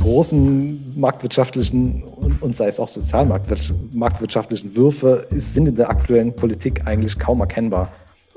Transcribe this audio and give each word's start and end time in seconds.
großen 0.00 0.98
marktwirtschaftlichen 0.98 2.02
und, 2.02 2.42
und 2.42 2.56
sei 2.56 2.68
es 2.68 2.80
auch 2.80 2.88
sozialmarktwirtschaftlichen 2.88 4.74
Würfe 4.74 5.26
ist, 5.30 5.54
sind 5.54 5.68
in 5.68 5.76
der 5.76 5.90
aktuellen 5.90 6.34
Politik 6.34 6.86
eigentlich 6.86 7.18
kaum 7.18 7.40
erkennbar. 7.40 7.90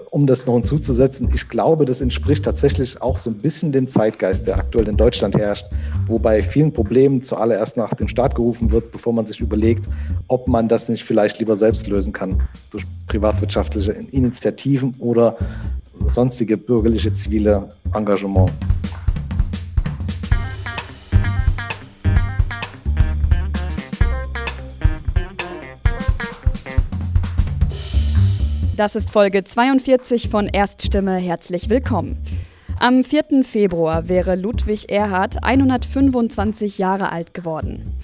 Um 0.10 0.28
das 0.28 0.46
noch 0.46 0.54
hinzuzusetzen, 0.54 1.32
ich 1.34 1.50
glaube, 1.50 1.86
das 1.86 2.00
entspricht 2.00 2.46
tatsächlich 2.46 3.02
auch 3.02 3.18
so 3.18 3.32
ein 3.32 3.38
bisschen 3.38 3.72
dem 3.72 3.88
Zeitgeist, 3.88 4.46
der 4.46 4.58
aktuell 4.58 4.88
in 4.88 4.96
Deutschland 4.96 5.36
herrscht, 5.36 5.66
wo 6.06 6.20
bei 6.20 6.44
vielen 6.44 6.72
Problemen 6.72 7.24
zuallererst 7.24 7.78
nach 7.78 7.96
dem 7.96 8.08
Staat 8.08 8.36
gerufen 8.36 8.72
wird, 8.72 8.92
bevor 8.92 9.12
man 9.14 9.26
sich 9.26 9.40
überlegt, 9.40 9.90
ob 10.28 10.48
man 10.48 10.68
das 10.68 10.88
nicht 10.88 11.04
vielleicht 11.04 11.40
lieber 11.40 11.56
selbst 11.56 11.88
lösen 11.88 12.14
kann 12.14 12.38
durch 12.70 12.84
privatwirtschaftliche 13.08 13.94
Initiativen 14.12 14.94
oder 15.00 15.36
sonstige 16.10 16.58
bürgerliche 16.58 17.12
zivile 17.14 17.70
Engagement. 17.96 18.52
Das 28.76 28.96
ist 28.96 29.12
Folge 29.12 29.44
42 29.44 30.30
von 30.30 30.48
Erststimme. 30.48 31.18
Herzlich 31.18 31.70
willkommen. 31.70 32.18
Am 32.80 33.04
4. 33.04 33.44
Februar 33.44 34.10
wäre 34.10 34.36
Ludwig 34.36 34.90
Erhard 34.90 35.44
125 35.44 36.80
Jahre 36.80 37.12
alt 37.12 37.36
geworden. 37.36 37.96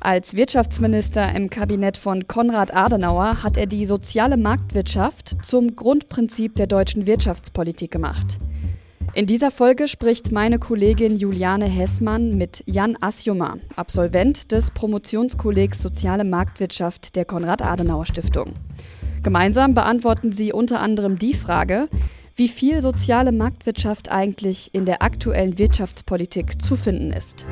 Als 0.00 0.36
Wirtschaftsminister 0.36 1.34
im 1.34 1.48
Kabinett 1.48 1.96
von 1.96 2.26
Konrad 2.28 2.74
Adenauer 2.74 3.42
hat 3.42 3.56
er 3.56 3.64
die 3.64 3.86
soziale 3.86 4.36
Marktwirtschaft 4.36 5.46
zum 5.46 5.74
Grundprinzip 5.74 6.56
der 6.56 6.66
deutschen 6.66 7.06
Wirtschaftspolitik 7.06 7.90
gemacht. 7.90 8.36
In 9.14 9.24
dieser 9.24 9.50
Folge 9.50 9.88
spricht 9.88 10.30
meine 10.30 10.58
Kollegin 10.58 11.16
Juliane 11.16 11.64
Hessmann 11.64 12.36
mit 12.36 12.62
Jan 12.66 12.98
Asjuma, 13.00 13.56
Absolvent 13.76 14.52
des 14.52 14.72
Promotionskollegs 14.72 15.80
Soziale 15.80 16.24
Marktwirtschaft 16.24 17.16
der 17.16 17.24
Konrad 17.24 17.62
Adenauer 17.62 18.04
Stiftung. 18.04 18.52
Gemeinsam 19.22 19.74
beantworten 19.74 20.32
sie 20.32 20.52
unter 20.52 20.80
anderem 20.80 21.18
die 21.18 21.34
Frage, 21.34 21.88
wie 22.36 22.48
viel 22.48 22.80
soziale 22.82 23.32
Marktwirtschaft 23.32 24.10
eigentlich 24.10 24.72
in 24.72 24.84
der 24.84 25.02
aktuellen 25.02 25.58
Wirtschaftspolitik 25.58 26.62
zu 26.62 26.76
finden 26.76 27.12
ist. 27.12 27.44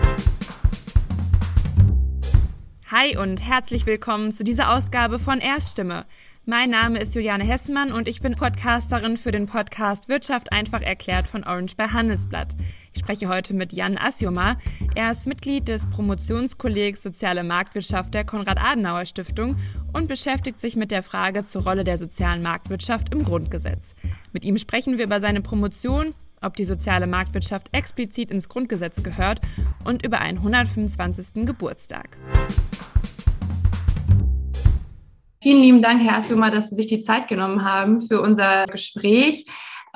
Hi 2.89 3.17
und 3.17 3.43
herzlich 3.47 3.85
willkommen 3.85 4.31
zu 4.31 4.45
dieser 4.45 4.73
Ausgabe 4.73 5.19
von 5.19 5.41
Erststimme. 5.41 6.07
Mein 6.45 6.71
Name 6.71 7.01
ist 7.01 7.17
Juliane 7.17 7.43
Hessmann 7.43 7.91
und 7.91 8.07
ich 8.07 8.21
bin 8.21 8.37
Podcasterin 8.37 9.17
für 9.17 9.33
den 9.33 9.47
Podcast 9.47 10.09
Wirtschaft 10.09 10.53
einfach 10.53 10.81
erklärt 10.81 11.27
von 11.27 11.43
Orange 11.43 11.75
bei 11.77 11.89
Handelsblatt. 11.89 12.55
Ich 12.97 13.01
spreche 13.01 13.29
heute 13.29 13.53
mit 13.53 13.75
Jan 13.75 13.99
Asioma. 13.99 14.57
Er 14.95 15.11
ist 15.11 15.27
Mitglied 15.27 15.69
des 15.69 15.85
Promotionskollegs 15.91 17.03
Soziale 17.03 17.45
Marktwirtschaft 17.45 18.15
der 18.15 18.25
Konrad-Adenauer 18.25 19.05
Stiftung 19.05 19.57
und 19.93 20.09
beschäftigt 20.09 20.59
sich 20.59 20.77
mit 20.77 20.91
der 20.91 21.03
Frage 21.03 21.45
zur 21.45 21.65
Rolle 21.65 21.85
der 21.85 21.99
sozialen 21.99 22.41
Marktwirtschaft 22.41 23.13
im 23.13 23.23
Grundgesetz. 23.23 23.95
Mit 24.33 24.47
ihm 24.47 24.57
sprechen 24.57 24.97
wir 24.97 25.05
über 25.05 25.21
seine 25.21 25.43
Promotion, 25.43 26.15
ob 26.41 26.57
die 26.57 26.65
soziale 26.65 27.07
Marktwirtschaft 27.07 27.69
explizit 27.73 28.31
ins 28.31 28.49
Grundgesetz 28.49 29.03
gehört 29.03 29.43
und 29.85 30.03
über 30.03 30.23
einen 30.23 30.39
125. 30.39 31.45
Geburtstag. 31.45 32.17
Vielen 35.43 35.61
lieben 35.61 35.83
Dank, 35.83 36.03
Herr 36.03 36.17
Asioma, 36.17 36.51
dass 36.51 36.71
Sie 36.71 36.77
sich 36.77 36.87
die 36.87 37.01
Zeit 37.01 37.29
genommen 37.29 37.63
haben 37.63 38.01
für 38.01 38.23
unser 38.23 38.65
Gespräch. 38.65 39.45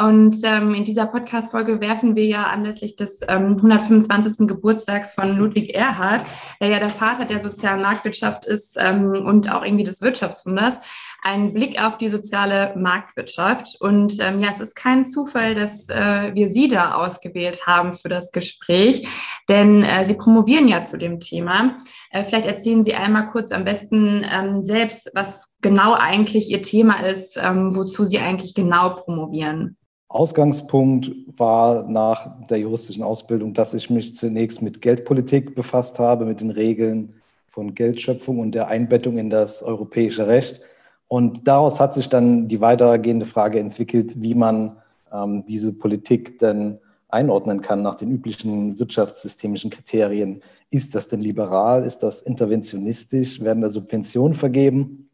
Und 0.01 0.37
ähm, 0.45 0.75
in 0.75 0.85
dieser 0.85 1.05
Podcast-Folge 1.05 1.79
werfen 1.83 2.17
wir 2.17 2.25
ja 2.25 2.45
anlässlich 2.45 2.97
des 2.97 3.21
ähm, 3.29 3.57
125. 3.57 4.49
Geburtstags 4.49 5.13
von 5.13 5.37
Ludwig 5.37 5.75
Erhard, 5.75 6.25
der 6.59 6.69
ja 6.69 6.79
der 6.79 6.89
Vater 6.89 7.27
der 7.27 7.39
sozialen 7.39 7.83
Marktwirtschaft 7.83 8.47
ist 8.47 8.77
ähm, 8.79 9.11
und 9.27 9.53
auch 9.53 9.63
irgendwie 9.63 9.85
des 9.85 10.01
Wirtschaftswunders, 10.01 10.79
einen 11.23 11.53
Blick 11.53 11.79
auf 11.79 11.99
die 11.99 12.09
soziale 12.09 12.73
Marktwirtschaft. 12.77 13.77
Und 13.79 14.19
ähm, 14.21 14.41
ja, 14.41 14.49
es 14.49 14.61
ist 14.61 14.75
kein 14.75 15.05
Zufall, 15.05 15.55
dass 15.55 15.87
äh, 15.91 16.35
wir 16.35 16.49
Sie 16.49 16.69
da 16.69 16.95
ausgewählt 16.95 17.67
haben 17.67 17.93
für 17.93 18.09
das 18.09 18.33
Gespräch, 18.33 19.07
denn 19.51 19.83
äh, 19.83 20.07
Sie 20.07 20.15
promovieren 20.15 20.67
ja 20.67 20.83
zu 20.83 20.97
dem 20.97 21.21
Thema. 21.21 21.77
Äh, 22.11 22.25
vielleicht 22.25 22.47
erzählen 22.47 22.83
Sie 22.83 22.95
einmal 22.95 23.27
kurz 23.27 23.53
am 23.53 23.65
besten 23.65 24.25
ähm, 24.25 24.63
selbst, 24.63 25.11
was 25.13 25.51
genau 25.61 25.93
eigentlich 25.93 26.49
Ihr 26.49 26.63
Thema 26.63 27.05
ist, 27.05 27.37
ähm, 27.37 27.77
wozu 27.77 28.07
Sie 28.07 28.19
eigentlich 28.19 28.55
genau 28.55 28.95
promovieren. 28.95 29.77
Ausgangspunkt 30.11 31.13
war 31.39 31.89
nach 31.89 32.29
der 32.49 32.59
juristischen 32.59 33.05
Ausbildung, 33.05 33.55
dass 33.55 33.75
ich 33.75 33.91
mich 33.91 34.17
zunächst 34.17 34.61
mit 34.61 34.83
Geldpolitik 34.83 35.55
befasst 35.55 36.01
habe, 36.01 36.25
mit 36.25 36.41
den 36.41 36.51
Regeln 36.51 37.15
von 37.47 37.77
Geldschöpfung 37.77 38.41
und 38.41 38.53
der 38.53 38.67
Einbettung 38.67 39.19
in 39.19 39.31
das 39.31 39.63
europäische 39.63 40.27
Recht. 40.27 40.61
Und 41.07 41.47
daraus 41.47 41.79
hat 41.79 41.95
sich 41.95 42.09
dann 42.09 42.49
die 42.49 42.61
weitergehende 42.61 43.25
Frage 43.25 43.61
entwickelt, 43.61 44.21
wie 44.21 44.35
man 44.35 44.77
ähm, 45.13 45.45
diese 45.45 45.73
Politik 45.73 46.41
denn 46.41 46.81
einordnen 47.09 47.63
kann 47.63 47.83
nach 47.83 47.95
den 47.95 48.11
üblichen 48.11 48.81
wirtschaftssystemischen 48.81 49.71
Kriterien. 49.71 50.43
Ist 50.71 50.97
das 50.97 51.07
denn 51.07 51.21
liberal? 51.21 51.85
Ist 51.85 51.99
das 51.99 52.21
interventionistisch? 52.21 53.41
Werden 53.41 53.61
da 53.63 53.71
Subventionen 53.71 54.35
vergeben? 54.35 55.09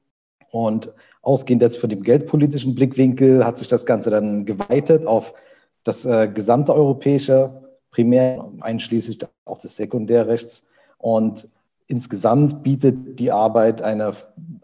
Und 0.53 0.91
Ausgehend 1.27 1.61
jetzt 1.61 1.79
von 1.79 1.91
dem 1.91 2.05
geldpolitischen 2.05 2.77
Blickwinkel 2.77 3.45
hat 3.45 3.59
sich 3.59 3.67
das 3.67 3.85
Ganze 3.85 4.11
dann 4.11 4.45
geweitet 4.45 5.07
auf 5.07 5.35
das 5.83 6.05
äh, 6.05 6.29
gesamte 6.29 6.73
europäische 6.73 7.51
Primär, 7.91 8.49
einschließlich 8.61 9.19
auch 9.45 9.59
des 9.59 9.75
Sekundärrechts. 9.75 10.69
Und 10.99 11.49
insgesamt 11.89 12.63
bietet 12.63 13.19
die 13.19 13.33
Arbeit 13.33 13.83
eine 13.83 14.13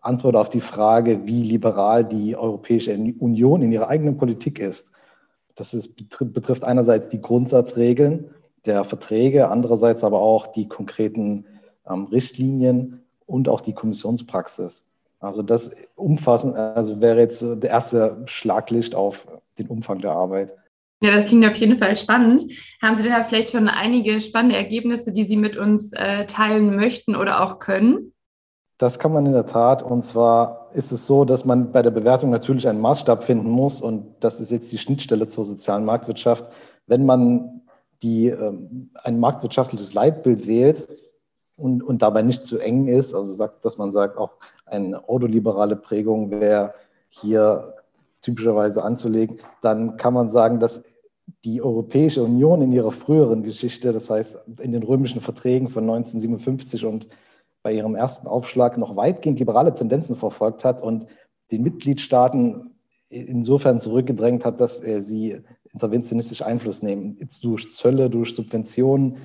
Antwort 0.02 0.36
auf 0.36 0.50
die 0.50 0.60
Frage, 0.60 1.26
wie 1.26 1.42
liberal 1.42 2.04
die 2.04 2.36
Europäische 2.36 2.92
Union 2.94 3.62
in 3.62 3.72
ihrer 3.72 3.88
eigenen 3.88 4.16
Politik 4.16 4.60
ist. 4.60 4.92
Das 5.56 5.74
ist, 5.74 5.96
betrifft 5.96 6.62
einerseits 6.62 7.08
die 7.08 7.20
Grundsatzregeln 7.20 8.30
der 8.66 8.84
Verträge, 8.84 9.48
andererseits 9.48 10.04
aber 10.04 10.20
auch 10.20 10.46
die 10.46 10.68
konkreten 10.68 11.44
ähm, 11.90 12.04
Richtlinien 12.04 13.02
und 13.26 13.48
auch 13.48 13.62
die 13.62 13.74
Kommissionspraxis. 13.74 14.84
Also 15.22 15.42
das 15.42 15.70
umfassen, 15.94 16.54
also 16.54 17.00
wäre 17.00 17.20
jetzt 17.20 17.42
der 17.42 17.70
erste 17.70 18.22
Schlaglicht 18.26 18.94
auf 18.94 19.26
den 19.56 19.68
Umfang 19.68 20.00
der 20.00 20.10
Arbeit. 20.10 20.52
Ja, 21.00 21.12
das 21.12 21.26
klingt 21.26 21.46
auf 21.46 21.56
jeden 21.56 21.78
Fall 21.78 21.96
spannend. 21.96 22.44
Haben 22.80 22.96
Sie 22.96 23.08
da 23.08 23.22
vielleicht 23.22 23.50
schon 23.50 23.68
einige 23.68 24.20
spannende 24.20 24.56
Ergebnisse, 24.56 25.12
die 25.12 25.24
Sie 25.24 25.36
mit 25.36 25.56
uns 25.56 25.92
äh, 25.92 26.26
teilen 26.26 26.74
möchten 26.74 27.14
oder 27.14 27.42
auch 27.42 27.60
können? 27.60 28.12
Das 28.78 28.98
kann 28.98 29.12
man 29.12 29.26
in 29.26 29.32
der 29.32 29.46
Tat. 29.46 29.82
Und 29.82 30.04
zwar 30.04 30.68
ist 30.74 30.90
es 30.90 31.06
so, 31.06 31.24
dass 31.24 31.44
man 31.44 31.70
bei 31.70 31.82
der 31.82 31.92
Bewertung 31.92 32.30
natürlich 32.30 32.66
einen 32.66 32.80
Maßstab 32.80 33.22
finden 33.22 33.50
muss. 33.50 33.80
Und 33.80 34.16
das 34.20 34.40
ist 34.40 34.50
jetzt 34.50 34.72
die 34.72 34.78
Schnittstelle 34.78 35.28
zur 35.28 35.44
sozialen 35.44 35.84
Marktwirtschaft. 35.84 36.50
Wenn 36.86 37.06
man 37.06 37.62
die, 38.02 38.26
ähm, 38.26 38.90
ein 39.04 39.20
marktwirtschaftliches 39.20 39.94
Leitbild 39.94 40.48
wählt, 40.48 40.88
und, 41.56 41.82
und 41.82 42.02
dabei 42.02 42.22
nicht 42.22 42.44
zu 42.44 42.58
eng 42.58 42.88
ist. 42.88 43.14
Also 43.14 43.32
sagt, 43.32 43.64
dass 43.64 43.78
man 43.78 43.92
sagt, 43.92 44.16
auch 44.16 44.32
eine 44.72 45.08
ordoliberale 45.08 45.76
Prägung 45.76 46.30
wäre 46.30 46.74
hier 47.08 47.74
typischerweise 48.22 48.82
anzulegen, 48.82 49.40
dann 49.60 49.96
kann 49.96 50.14
man 50.14 50.30
sagen, 50.30 50.60
dass 50.60 50.84
die 51.44 51.62
Europäische 51.62 52.22
Union 52.22 52.62
in 52.62 52.72
ihrer 52.72 52.90
früheren 52.90 53.42
Geschichte, 53.42 53.92
das 53.92 54.10
heißt 54.10 54.38
in 54.60 54.72
den 54.72 54.82
römischen 54.82 55.20
Verträgen 55.20 55.68
von 55.68 55.84
1957 55.84 56.84
und 56.84 57.08
bei 57.62 57.72
ihrem 57.72 57.94
ersten 57.94 58.26
Aufschlag 58.26 58.76
noch 58.78 58.96
weitgehend 58.96 59.38
liberale 59.38 59.74
Tendenzen 59.74 60.16
verfolgt 60.16 60.64
hat 60.64 60.82
und 60.82 61.06
den 61.50 61.62
Mitgliedstaaten 61.62 62.74
insofern 63.08 63.80
zurückgedrängt 63.80 64.44
hat, 64.44 64.60
dass 64.60 64.78
sie 64.78 65.40
interventionistisch 65.72 66.42
Einfluss 66.42 66.82
nehmen, 66.82 67.18
durch 67.42 67.70
Zölle, 67.70 68.08
durch 68.08 68.34
Subventionen, 68.34 69.18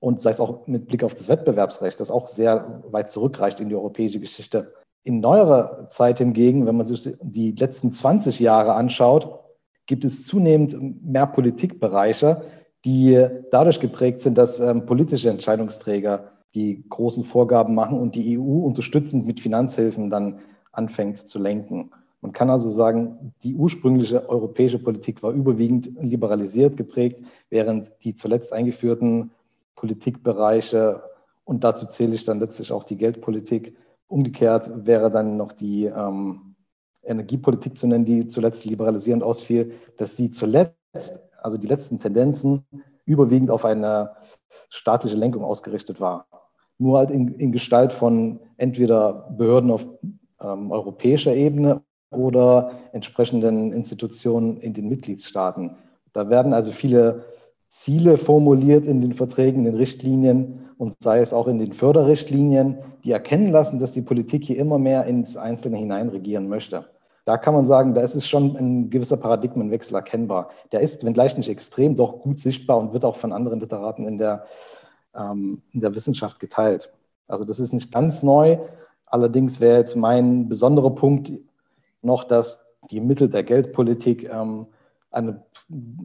und 0.00 0.22
sei 0.22 0.30
es 0.30 0.40
auch 0.40 0.66
mit 0.66 0.86
Blick 0.86 1.02
auf 1.02 1.14
das 1.14 1.28
Wettbewerbsrecht, 1.28 1.98
das 1.98 2.10
auch 2.10 2.28
sehr 2.28 2.82
weit 2.90 3.10
zurückreicht 3.10 3.60
in 3.60 3.68
die 3.68 3.74
europäische 3.74 4.20
Geschichte. 4.20 4.72
In 5.04 5.20
neuerer 5.20 5.88
Zeit 5.90 6.18
hingegen, 6.18 6.66
wenn 6.66 6.76
man 6.76 6.86
sich 6.86 7.16
die 7.22 7.52
letzten 7.52 7.92
20 7.92 8.40
Jahre 8.40 8.74
anschaut, 8.74 9.40
gibt 9.86 10.04
es 10.04 10.24
zunehmend 10.24 11.04
mehr 11.04 11.26
Politikbereiche, 11.26 12.42
die 12.84 13.26
dadurch 13.50 13.80
geprägt 13.80 14.20
sind, 14.20 14.36
dass 14.36 14.60
ähm, 14.60 14.86
politische 14.86 15.30
Entscheidungsträger 15.30 16.32
die 16.54 16.84
großen 16.88 17.24
Vorgaben 17.24 17.74
machen 17.74 17.98
und 17.98 18.14
die 18.14 18.38
EU 18.38 18.64
unterstützend 18.64 19.26
mit 19.26 19.40
Finanzhilfen 19.40 20.10
dann 20.10 20.40
anfängt 20.72 21.18
zu 21.18 21.38
lenken. 21.38 21.90
Man 22.20 22.32
kann 22.32 22.50
also 22.50 22.68
sagen, 22.68 23.32
die 23.42 23.54
ursprüngliche 23.54 24.28
europäische 24.28 24.78
Politik 24.78 25.22
war 25.22 25.32
überwiegend 25.32 25.90
liberalisiert 26.00 26.76
geprägt, 26.76 27.22
während 27.48 27.92
die 28.02 28.14
zuletzt 28.14 28.52
eingeführten 28.52 29.30
Politikbereiche 29.76 31.02
und 31.44 31.64
dazu 31.64 31.86
zähle 31.86 32.14
ich 32.14 32.24
dann 32.24 32.40
letztlich 32.40 32.72
auch 32.72 32.84
die 32.84 32.96
Geldpolitik. 32.96 33.76
Umgekehrt 34.08 34.86
wäre 34.86 35.10
dann 35.10 35.36
noch 35.36 35.52
die 35.52 35.84
ähm, 35.84 36.56
Energiepolitik 37.02 37.76
zu 37.76 37.86
nennen, 37.86 38.04
die 38.04 38.28
zuletzt 38.28 38.64
liberalisierend 38.64 39.22
ausfiel, 39.22 39.74
dass 39.96 40.16
sie 40.16 40.30
zuletzt, 40.30 41.12
also 41.42 41.58
die 41.58 41.66
letzten 41.66 41.98
Tendenzen 41.98 42.64
überwiegend 43.04 43.50
auf 43.50 43.64
eine 43.64 44.16
staatliche 44.68 45.16
Lenkung 45.16 45.44
ausgerichtet 45.44 46.00
war. 46.00 46.26
Nur 46.78 46.98
halt 46.98 47.10
in, 47.10 47.34
in 47.34 47.52
Gestalt 47.52 47.92
von 47.92 48.40
entweder 48.56 49.28
Behörden 49.36 49.70
auf 49.70 49.86
ähm, 50.40 50.70
europäischer 50.70 51.34
Ebene 51.34 51.82
oder 52.10 52.72
entsprechenden 52.92 53.72
Institutionen 53.72 54.58
in 54.58 54.74
den 54.74 54.88
Mitgliedstaaten. 54.88 55.76
Da 56.12 56.30
werden 56.30 56.52
also 56.52 56.70
viele 56.70 57.24
Ziele 57.68 58.16
formuliert 58.16 58.86
in 58.86 59.00
den 59.00 59.12
Verträgen, 59.12 59.60
in 59.60 59.64
den 59.64 59.76
Richtlinien 59.76 60.67
und 60.78 60.96
sei 61.00 61.20
es 61.20 61.32
auch 61.32 61.48
in 61.48 61.58
den 61.58 61.72
Förderrichtlinien, 61.72 62.78
die 63.04 63.10
erkennen 63.12 63.52
lassen, 63.52 63.78
dass 63.78 63.92
die 63.92 64.02
Politik 64.02 64.44
hier 64.44 64.58
immer 64.58 64.78
mehr 64.78 65.04
ins 65.04 65.36
Einzelne 65.36 65.76
hineinregieren 65.76 66.48
möchte. 66.48 66.86
Da 67.24 67.36
kann 67.36 67.52
man 67.52 67.66
sagen, 67.66 67.92
da 67.92 68.00
ist 68.00 68.14
es 68.14 68.26
schon 68.26 68.56
ein 68.56 68.88
gewisser 68.88 69.18
Paradigmenwechsel 69.18 69.94
erkennbar. 69.94 70.48
Der 70.72 70.80
ist, 70.80 71.04
wenngleich 71.04 71.36
nicht 71.36 71.50
extrem, 71.50 71.94
doch 71.94 72.20
gut 72.20 72.38
sichtbar 72.38 72.78
und 72.78 72.94
wird 72.94 73.04
auch 73.04 73.16
von 73.16 73.32
anderen 73.32 73.60
Literaten 73.60 74.06
in 74.06 74.16
der, 74.16 74.46
ähm, 75.14 75.60
in 75.72 75.80
der 75.80 75.94
Wissenschaft 75.94 76.40
geteilt. 76.40 76.90
Also 77.26 77.44
das 77.44 77.60
ist 77.60 77.74
nicht 77.74 77.92
ganz 77.92 78.22
neu. 78.22 78.56
Allerdings 79.08 79.60
wäre 79.60 79.78
jetzt 79.78 79.94
mein 79.94 80.48
besonderer 80.48 80.94
Punkt 80.94 81.32
noch, 82.00 82.24
dass 82.24 82.64
die 82.90 83.00
Mittel 83.00 83.28
der 83.28 83.42
Geldpolitik 83.42 84.30
ähm, 84.32 84.66
eine 85.10 85.42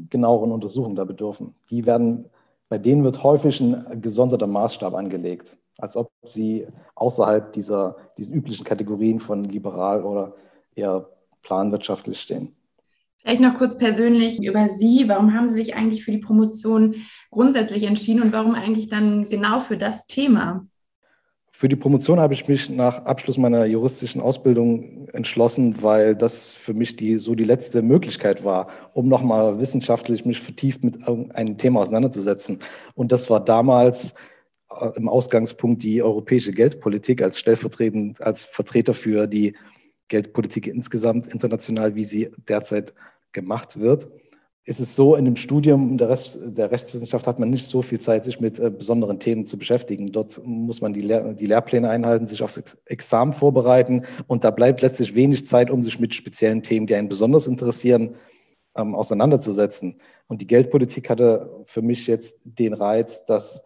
genaueren 0.10 0.52
Untersuchung 0.52 0.96
da 0.96 1.06
bedürfen. 1.06 1.54
Die 1.70 1.86
werden, 1.86 2.26
bei 2.70 2.78
denen 2.78 3.04
wird 3.04 3.24
häufig 3.24 3.60
ein 3.62 4.02
gesonderter 4.02 4.48
Maßstab 4.48 4.94
angelegt, 4.94 5.58
als 5.78 5.96
ob 5.96 6.12
sie 6.24 6.68
außerhalb 6.96 7.54
dieser, 7.54 7.98
diesen 8.18 8.34
üblichen 8.34 8.66
Kategorien 8.66 9.20
von 9.20 9.44
liberal 9.44 10.04
oder 10.04 10.36
eher 10.76 11.10
planwirtschaftlich 11.42 12.20
stehen. 12.20 12.56
Vielleicht 13.24 13.42
noch 13.42 13.54
kurz 13.54 13.78
persönlich 13.78 14.44
über 14.44 14.68
Sie. 14.68 15.08
Warum 15.08 15.34
haben 15.34 15.48
Sie 15.48 15.54
sich 15.54 15.76
eigentlich 15.76 16.04
für 16.04 16.12
die 16.12 16.18
Promotion 16.18 16.96
grundsätzlich 17.32 17.84
entschieden 17.84 18.22
und 18.22 18.34
warum 18.34 18.54
eigentlich 18.54 18.90
dann 18.90 19.30
genau 19.30 19.62
für 19.62 19.78
das 19.78 20.08
Thema? 20.08 20.68
Für 21.64 21.70
die 21.70 21.78
Promotion 21.78 22.20
habe 22.20 22.34
ich 22.34 22.46
mich 22.46 22.70
nach 22.70 23.06
Abschluss 23.06 23.38
meiner 23.38 23.64
juristischen 23.64 24.20
Ausbildung 24.20 25.08
entschlossen, 25.14 25.82
weil 25.82 26.14
das 26.14 26.52
für 26.52 26.74
mich 26.74 26.98
die, 26.98 27.18
so 27.18 27.36
die 27.36 27.46
letzte 27.46 27.82
Möglichkeit 27.82 28.44
war, 28.44 28.68
um 28.94 29.08
nochmal 29.08 29.58
wissenschaftlich 29.60 30.26
mich 30.26 30.42
vertieft 30.42 30.84
mit 30.84 31.08
einem 31.08 31.58
Thema 31.58 31.80
auseinanderzusetzen. 31.80 32.60
Und 32.96 33.14
das 33.14 33.30
war 33.30 33.40
damals 33.40 34.14
äh, 34.78 34.90
im 34.98 35.08
Ausgangspunkt 35.08 35.84
die 35.84 36.04
europäische 36.04 36.52
Geldpolitik 36.52 37.22
als 37.22 37.40
stellvertretend, 37.40 38.20
als 38.22 38.44
Vertreter 38.44 38.94
für 38.94 39.26
die 39.26 39.56
Geldpolitik 40.10 40.68
insgesamt 40.68 41.28
international, 41.28 41.96
wie 41.96 42.04
sie 42.04 42.30
derzeit 42.46 42.94
gemacht 43.32 43.80
wird 43.80 44.10
ist 44.66 44.80
es 44.80 44.96
so, 44.96 45.16
in 45.16 45.26
dem 45.26 45.36
Studium 45.36 45.98
der, 45.98 46.10
Rest, 46.10 46.40
der 46.42 46.72
Rechtswissenschaft 46.72 47.28
hat 47.28 47.38
man 47.38 47.50
nicht 47.50 47.68
so 47.68 47.82
viel 47.82 48.00
Zeit, 48.00 48.24
sich 48.24 48.40
mit 48.40 48.60
äh, 48.60 48.70
besonderen 48.70 49.20
Themen 49.20 49.46
zu 49.46 49.58
beschäftigen. 49.58 50.12
Dort 50.12 50.42
muss 50.46 50.80
man 50.80 50.94
die, 50.94 51.02
Lehr 51.02 51.34
die 51.34 51.48
Lehrpläne 51.48 51.90
einhalten, 51.90 52.28
sich 52.28 52.42
auf 52.42 52.54
das 52.54 52.78
Examen 52.86 53.34
vorbereiten 53.34 54.04
und 54.28 54.46
da 54.46 54.52
bleibt 54.52 54.82
letztlich 54.82 55.16
wenig 55.16 55.46
Zeit, 55.46 55.70
um 55.70 55.82
sich 55.82 56.00
mit 56.00 56.16
speziellen 56.16 56.64
Themen, 56.64 56.88
die 56.88 56.96
einen 56.96 57.10
besonders 57.10 57.48
interessieren, 57.48 58.16
ähm, 58.76 58.96
auseinanderzusetzen. 58.96 60.00
Und 60.28 60.42
die 60.42 60.48
Geldpolitik 60.48 61.10
hatte 61.10 61.64
für 61.66 61.82
mich 61.82 62.08
jetzt 62.08 62.36
den 62.46 62.74
Reiz, 62.74 63.26
dass 63.26 63.62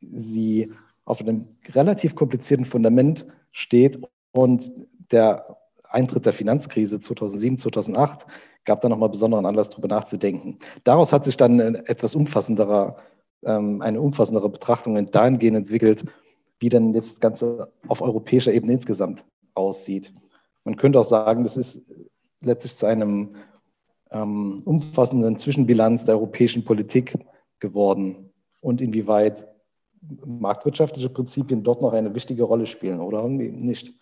sie 0.00 0.72
auf 1.04 1.20
einem 1.20 1.46
relativ 1.74 2.14
komplizierten 2.14 2.64
Fundament 2.64 3.26
steht 3.50 4.00
und 4.32 4.72
der 5.10 5.58
Eintritt 5.92 6.26
der 6.26 6.32
Finanzkrise 6.32 7.00
2007, 7.00 7.58
2008 7.58 8.26
gab 8.64 8.80
da 8.80 8.88
nochmal 8.88 9.08
besonderen 9.08 9.46
Anlass, 9.46 9.70
darüber 9.70 9.88
nachzudenken. 9.88 10.58
Daraus 10.84 11.12
hat 11.12 11.24
sich 11.24 11.36
dann 11.36 11.60
ein 11.60 11.74
etwas 11.74 12.14
umfassenderer, 12.14 12.96
ähm, 13.44 13.82
eine 13.82 14.00
umfassendere 14.00 14.48
Betrachtung 14.48 15.10
dahingehend 15.10 15.56
entwickelt, 15.56 16.04
wie 16.60 16.68
denn 16.68 16.92
das 16.92 17.18
Ganze 17.18 17.72
auf 17.88 18.00
europäischer 18.00 18.52
Ebene 18.52 18.74
insgesamt 18.74 19.24
aussieht. 19.54 20.14
Man 20.64 20.76
könnte 20.76 21.00
auch 21.00 21.04
sagen, 21.04 21.42
das 21.42 21.56
ist 21.56 21.80
letztlich 22.40 22.76
zu 22.76 22.86
einem 22.86 23.36
ähm, 24.12 24.62
umfassenden 24.64 25.38
Zwischenbilanz 25.38 26.04
der 26.04 26.14
europäischen 26.14 26.64
Politik 26.64 27.18
geworden 27.58 28.30
und 28.60 28.80
inwieweit 28.80 29.44
marktwirtschaftliche 30.24 31.08
Prinzipien 31.08 31.62
dort 31.62 31.80
noch 31.82 31.92
eine 31.92 32.14
wichtige 32.14 32.42
Rolle 32.44 32.66
spielen 32.66 33.00
oder 33.00 33.26
nicht. 33.28 33.94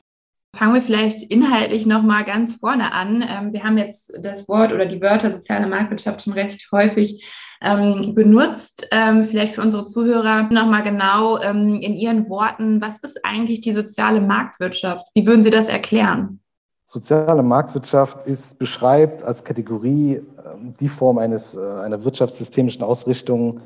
Fangen 0.57 0.75
wir 0.75 0.83
vielleicht 0.83 1.23
inhaltlich 1.31 1.87
nochmal 1.87 2.25
ganz 2.25 2.57
vorne 2.57 2.93
an. 2.93 3.23
Ähm, 3.23 3.53
wir 3.53 3.63
haben 3.63 3.79
jetzt 3.79 4.13
das 4.21 4.49
Wort 4.49 4.73
oder 4.73 4.85
die 4.85 5.01
Wörter 5.01 5.31
soziale 5.31 5.67
Marktwirtschaft 5.67 6.23
schon 6.23 6.33
recht 6.33 6.69
häufig 6.73 7.25
ähm, 7.63 8.15
benutzt. 8.15 8.89
Ähm, 8.91 9.25
vielleicht 9.25 9.55
für 9.55 9.63
unsere 9.63 9.87
Zuhörer 9.87 10.45
nochmal 10.51 10.83
genau 10.83 11.37
in 11.37 11.81
Ihren 11.81 12.29
Worten, 12.29 12.81
was 12.81 12.99
ist 12.99 13.25
eigentlich 13.25 13.61
die 13.61 13.73
soziale 13.73 14.21
Marktwirtschaft? 14.21 15.07
Wie 15.15 15.27
würden 15.27 15.43
Sie 15.43 15.51
das 15.51 15.69
erklären? 15.69 16.41
Soziale 16.85 17.43
Marktwirtschaft 17.43 18.27
ist, 18.27 18.59
beschreibt 18.59 19.23
als 19.23 19.45
Kategorie 19.45 20.21
die 20.81 20.89
Form 20.89 21.19
eines, 21.19 21.55
äh, 21.55 21.61
einer 21.61 22.03
wirtschaftssystemischen 22.03 22.83
Ausrichtung 22.83 23.61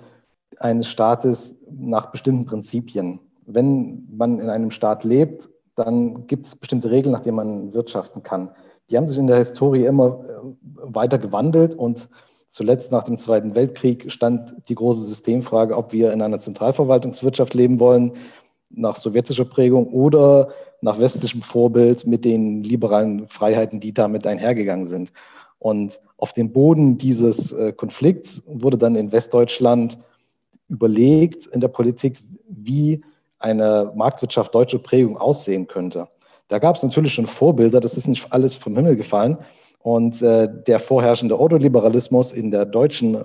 eines 0.58 0.88
Staates 0.88 1.56
nach 1.70 2.10
bestimmten 2.10 2.44
Prinzipien. 2.44 3.20
Wenn 3.46 4.06
man 4.14 4.38
in 4.38 4.50
einem 4.50 4.70
Staat 4.70 5.04
lebt, 5.04 5.48
dann 5.74 6.26
gibt 6.26 6.46
es 6.46 6.56
bestimmte 6.56 6.90
Regeln, 6.90 7.12
nach 7.12 7.20
denen 7.20 7.36
man 7.36 7.74
wirtschaften 7.74 8.22
kann. 8.22 8.50
Die 8.90 8.96
haben 8.96 9.06
sich 9.06 9.18
in 9.18 9.26
der 9.26 9.38
Historie 9.38 9.86
immer 9.86 10.20
äh, 10.24 10.34
weiter 10.62 11.18
gewandelt 11.18 11.74
und 11.74 12.08
zuletzt 12.50 12.92
nach 12.92 13.04
dem 13.04 13.16
Zweiten 13.16 13.54
Weltkrieg 13.54 14.10
stand 14.12 14.54
die 14.68 14.74
große 14.74 15.04
Systemfrage, 15.04 15.76
ob 15.76 15.92
wir 15.92 16.12
in 16.12 16.22
einer 16.22 16.38
Zentralverwaltungswirtschaft 16.38 17.54
leben 17.54 17.80
wollen, 17.80 18.12
nach 18.70 18.96
sowjetischer 18.96 19.44
Prägung 19.44 19.88
oder 19.88 20.48
nach 20.80 20.98
westlichem 20.98 21.42
Vorbild 21.42 22.06
mit 22.06 22.24
den 22.24 22.62
liberalen 22.62 23.26
Freiheiten, 23.28 23.80
die 23.80 23.94
damit 23.94 24.26
einhergegangen 24.26 24.84
sind. 24.84 25.12
Und 25.58 25.98
auf 26.18 26.32
dem 26.34 26.52
Boden 26.52 26.98
dieses 26.98 27.52
äh, 27.52 27.72
Konflikts 27.72 28.42
wurde 28.46 28.76
dann 28.76 28.96
in 28.96 29.12
Westdeutschland 29.12 29.98
überlegt 30.68 31.46
in 31.46 31.60
der 31.60 31.68
Politik, 31.68 32.22
wie 32.48 33.02
eine 33.44 33.92
Marktwirtschaft 33.94 34.54
deutscher 34.54 34.78
Prägung 34.78 35.18
aussehen 35.18 35.66
könnte. 35.66 36.08
Da 36.48 36.58
gab 36.58 36.76
es 36.76 36.82
natürlich 36.82 37.14
schon 37.14 37.26
Vorbilder, 37.26 37.78
das 37.78 37.96
ist 37.96 38.08
nicht 38.08 38.32
alles 38.32 38.56
vom 38.56 38.74
Himmel 38.74 38.96
gefallen. 38.96 39.38
Und 39.80 40.22
äh, 40.22 40.48
der 40.66 40.80
vorherrschende 40.80 41.38
Ordoliberalismus 41.38 42.32
in 42.32 42.50
der 42.50 42.64
deutschen 42.64 43.18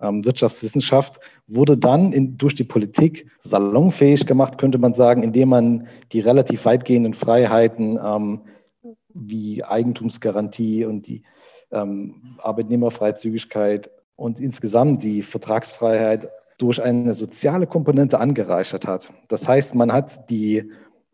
ähm, 0.00 0.24
Wirtschaftswissenschaft 0.24 1.18
wurde 1.48 1.76
dann 1.76 2.12
in, 2.12 2.38
durch 2.38 2.54
die 2.54 2.64
Politik 2.64 3.28
salonfähig 3.40 4.26
gemacht, 4.26 4.58
könnte 4.58 4.78
man 4.78 4.94
sagen, 4.94 5.24
indem 5.24 5.48
man 5.48 5.88
die 6.12 6.20
relativ 6.20 6.64
weitgehenden 6.64 7.14
Freiheiten 7.14 7.98
ähm, 8.02 8.42
wie 9.12 9.64
Eigentumsgarantie 9.64 10.84
und 10.84 11.08
die 11.08 11.22
ähm, 11.72 12.36
Arbeitnehmerfreizügigkeit 12.38 13.90
und 14.14 14.38
insgesamt 14.38 15.02
die 15.02 15.22
Vertragsfreiheit 15.22 16.30
durch 16.58 16.82
eine 16.82 17.14
soziale 17.14 17.66
Komponente 17.66 18.18
angereichert 18.18 18.86
hat. 18.86 19.12
Das 19.28 19.46
heißt, 19.46 19.74
man 19.74 19.92
hat 19.92 20.28
die, 20.28 20.70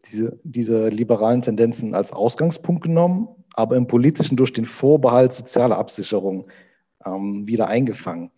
diese, 0.07 0.39
diese 0.43 0.89
liberalen 0.89 1.43
Tendenzen 1.43 1.95
als 1.95 2.13
Ausgangspunkt 2.13 2.83
genommen, 2.83 3.29
aber 3.55 3.77
im 3.77 3.87
politischen 3.87 4.37
durch 4.37 4.53
den 4.53 4.65
Vorbehalt 4.65 5.33
sozialer 5.35 5.79
Absicherung 5.79 6.47
ähm, 7.05 7.47
wieder 7.47 7.69
eingefangen. 7.69 8.31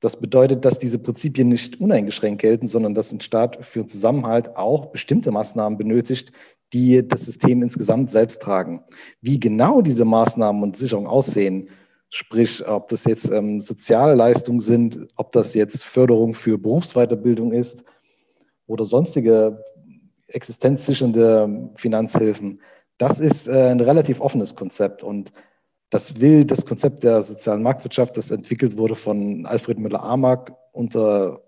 Das 0.00 0.16
bedeutet, 0.16 0.64
dass 0.64 0.78
diese 0.78 0.98
Prinzipien 0.98 1.48
nicht 1.48 1.78
uneingeschränkt 1.80 2.40
gelten, 2.40 2.66
sondern 2.66 2.94
dass 2.94 3.12
ein 3.12 3.20
Staat 3.20 3.64
für 3.64 3.86
Zusammenhalt 3.86 4.56
auch 4.56 4.86
bestimmte 4.86 5.30
Maßnahmen 5.30 5.78
benötigt, 5.78 6.32
die 6.72 7.06
das 7.06 7.26
System 7.26 7.62
insgesamt 7.62 8.10
selbst 8.10 8.40
tragen. 8.40 8.82
Wie 9.20 9.38
genau 9.38 9.82
diese 9.82 10.04
Maßnahmen 10.04 10.62
und 10.62 10.76
Sicherungen 10.76 11.08
aussehen, 11.08 11.68
Sprich, 12.10 12.66
ob 12.66 12.88
das 12.88 13.04
jetzt 13.04 13.30
ähm, 13.32 13.60
Sozialleistungen 13.60 14.58
sind, 14.58 15.08
ob 15.16 15.30
das 15.30 15.54
jetzt 15.54 15.84
Förderung 15.84 16.34
für 16.34 16.58
Berufsweiterbildung 16.58 17.52
ist 17.52 17.84
oder 18.66 18.84
sonstige 18.84 19.62
existenzsichernde 20.28 21.70
Finanzhilfen. 21.76 22.60
Das 22.98 23.20
ist 23.20 23.48
äh, 23.48 23.70
ein 23.70 23.80
relativ 23.80 24.20
offenes 24.20 24.54
Konzept 24.54 25.02
und 25.04 25.32
das 25.90 26.20
will 26.20 26.44
das 26.44 26.64
Konzept 26.66 27.02
der 27.02 27.22
sozialen 27.22 27.62
Marktwirtschaft, 27.62 28.16
das 28.16 28.30
entwickelt 28.30 28.76
wurde 28.76 28.94
von 28.94 29.46
Alfred 29.46 29.78
Müller-Amack 29.78 30.52
unter 30.72 31.42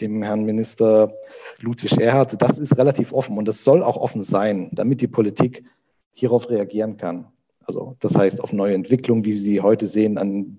dem 0.00 0.22
Herrn 0.22 0.44
Minister 0.44 1.12
Ludwig 1.60 1.98
Erhard, 1.98 2.40
das 2.40 2.58
ist 2.58 2.76
relativ 2.76 3.12
offen 3.12 3.38
und 3.38 3.46
das 3.46 3.64
soll 3.64 3.82
auch 3.82 3.96
offen 3.96 4.22
sein, 4.22 4.70
damit 4.72 5.00
die 5.00 5.08
Politik 5.08 5.64
hierauf 6.12 6.50
reagieren 6.50 6.96
kann. 6.96 7.31
Also 7.66 7.96
das 8.00 8.16
heißt 8.16 8.42
auf 8.42 8.52
neue 8.52 8.74
Entwicklungen, 8.74 9.24
wie 9.24 9.36
Sie 9.36 9.60
heute 9.60 9.86
sehen 9.86 10.18
an 10.18 10.58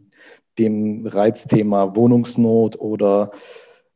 dem 0.59 1.05
Reizthema 1.05 1.95
Wohnungsnot 1.95 2.79
oder 2.79 3.31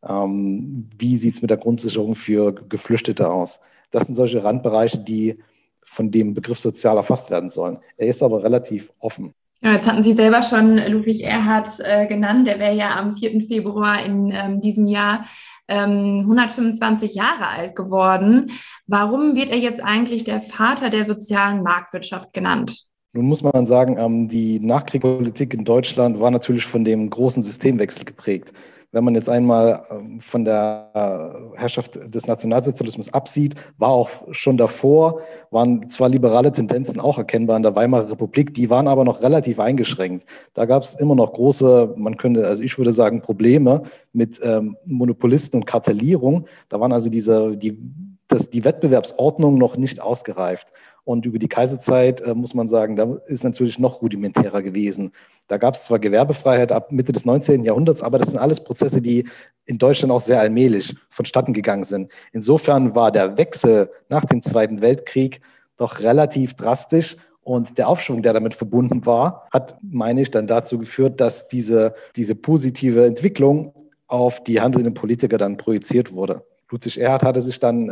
ähm, 0.08 0.90
wie 0.98 1.18
sieht 1.18 1.36
es 1.36 1.42
mit 1.42 1.52
der 1.52 1.58
Grundsicherung 1.58 2.16
für 2.16 2.54
Geflüchtete 2.54 3.30
aus. 3.30 3.60
Das 3.92 4.08
sind 4.08 4.16
solche 4.16 4.44
Randbereiche, 4.44 5.00
die 5.00 5.40
von 5.86 6.12
dem 6.12 6.34
Begriff 6.34 6.60
sozial 6.60 6.98
erfasst 6.98 7.30
werden 7.32 7.50
sollen. 7.50 7.80
Er 7.98 8.08
ist 8.08 8.22
aber 8.22 8.44
relativ 8.44 8.92
offen. 9.00 9.34
Ja, 9.62 9.72
jetzt 9.74 9.90
hatten 9.90 10.04
Sie 10.04 10.14
selber 10.14 10.44
schon 10.44 10.78
Ludwig 10.78 11.24
Erhard 11.24 11.68
äh, 11.80 12.06
genannt. 12.06 12.46
Der 12.46 12.60
wäre 12.60 12.76
ja 12.76 12.96
am 12.96 13.18
4. 13.18 13.48
Februar 13.48 14.04
in 14.04 14.32
ähm, 14.32 14.62
diesem 14.62 14.86
Jahr 14.86 15.26
ähm, 15.68 16.20
125 16.22 17.16
Jahre 17.16 17.48
alt 17.48 17.76
geworden. 17.76 18.52
Warum 18.86 19.36
wird 19.36 19.50
er 19.50 19.58
jetzt 19.58 19.84
eigentlich 19.84 20.24
der 20.24 20.42
Vater 20.42 20.90
der 20.90 21.06
sozialen 21.06 21.64
Marktwirtschaft 21.64 22.34
genannt? 22.34 22.88
Nun 23.18 23.26
muss 23.26 23.42
man 23.42 23.66
sagen, 23.66 23.98
ähm, 23.98 24.28
die 24.28 24.60
Nachkriegspolitik 24.60 25.52
in 25.52 25.66
Deutschland 25.66 26.20
war 26.20 26.30
natürlich 26.30 26.68
von 26.68 26.86
dem 26.86 27.10
großen 27.10 27.42
Systemwechsel 27.42 28.06
geprägt. 28.06 28.54
Wenn 28.92 29.06
man 29.06 29.16
jetzt 29.16 29.28
einmal 29.28 29.82
ähm, 29.90 30.20
von 30.22 30.46
der 30.46 30.92
äh, 30.94 31.58
Herrschaft 31.60 31.98
des 32.14 32.28
Nationalsozialismus 32.28 33.12
absieht, 33.12 33.56
war 33.80 33.90
auch 33.90 34.12
schon 34.34 34.56
davor, 34.56 35.22
waren 35.50 35.90
zwar 35.90 36.10
liberale 36.10 36.52
Tendenzen 36.52 37.00
auch 37.00 37.18
erkennbar 37.18 37.58
in 37.58 37.64
der 37.64 37.76
Weimarer 37.76 38.12
Republik, 38.12 38.54
die 38.54 38.70
waren 38.70 38.88
aber 38.88 39.04
noch 39.04 39.24
relativ 39.24 39.60
eingeschränkt. 39.60 40.28
Da 40.54 40.66
gab 40.66 40.84
es 40.84 40.94
immer 40.94 41.16
noch 41.16 41.34
große, 41.34 41.96
man 41.98 42.18
könnte, 42.18 42.46
also 42.46 42.62
ich 42.62 42.78
würde 42.78 42.92
sagen, 42.92 43.24
Probleme 43.24 43.82
mit 44.14 44.40
ähm, 44.44 44.78
Monopolisten 44.86 45.62
und 45.62 45.66
Kartellierung. 45.66 46.46
Da 46.70 46.80
waren 46.80 46.94
also 46.94 47.10
diese, 47.10 47.58
die, 47.58 47.80
das, 48.28 48.52
die 48.52 48.64
Wettbewerbsordnung 48.64 49.58
noch 49.58 49.76
nicht 49.76 50.00
ausgereift. 50.00 50.68
Und 51.08 51.26
über 51.26 51.40
die 51.40 51.48
Kaiserzeit 51.48 52.20
äh, 52.20 52.34
muss 52.34 52.54
man 52.54 52.68
sagen, 52.68 52.98
da 52.98 53.16
ist 53.28 53.46
natürlich 53.46 53.80
noch 53.80 54.02
rudimentärer 54.02 54.62
gewesen. 54.62 55.12
Da 55.48 55.56
gab 55.56 55.76
es 55.76 55.86
zwar 55.86 56.00
Gewerbefreiheit 56.00 56.70
ab 56.74 56.92
Mitte 56.92 57.14
des 57.14 57.24
19. 57.24 57.64
Jahrhunderts, 57.64 58.04
aber 58.04 58.18
das 58.18 58.32
sind 58.32 58.40
alles 58.40 58.62
Prozesse, 58.62 59.02
die 59.02 59.26
in 59.68 59.78
Deutschland 59.78 60.12
auch 60.12 60.20
sehr 60.20 60.42
allmählich 60.42 60.94
vonstatten 61.10 61.54
gegangen 61.54 61.86
sind. 61.86 62.12
Insofern 62.34 62.94
war 62.94 63.10
der 63.10 63.38
Wechsel 63.38 63.90
nach 64.10 64.26
dem 64.26 64.44
Zweiten 64.44 64.82
Weltkrieg 64.82 65.40
doch 65.78 66.02
relativ 66.02 66.56
drastisch. 66.56 67.16
Und 67.42 67.78
der 67.78 67.88
Aufschwung, 67.88 68.22
der 68.22 68.34
damit 68.34 68.54
verbunden 68.54 69.06
war, 69.06 69.48
hat, 69.54 69.78
meine 69.82 70.24
ich, 70.24 70.32
dann 70.32 70.46
dazu 70.46 70.78
geführt, 70.78 71.22
dass 71.22 71.48
diese, 71.48 71.96
diese 72.18 72.36
positive 72.36 73.06
Entwicklung 73.06 73.74
auf 74.08 74.44
die 74.44 74.60
handelnden 74.60 74.94
Politiker 74.94 75.38
dann 75.38 75.56
projiziert 75.56 76.12
wurde. 76.12 76.44
Ludwig 76.70 77.00
Erhard 77.00 77.24
hatte 77.24 77.42
sich 77.42 77.60
dann 77.60 77.90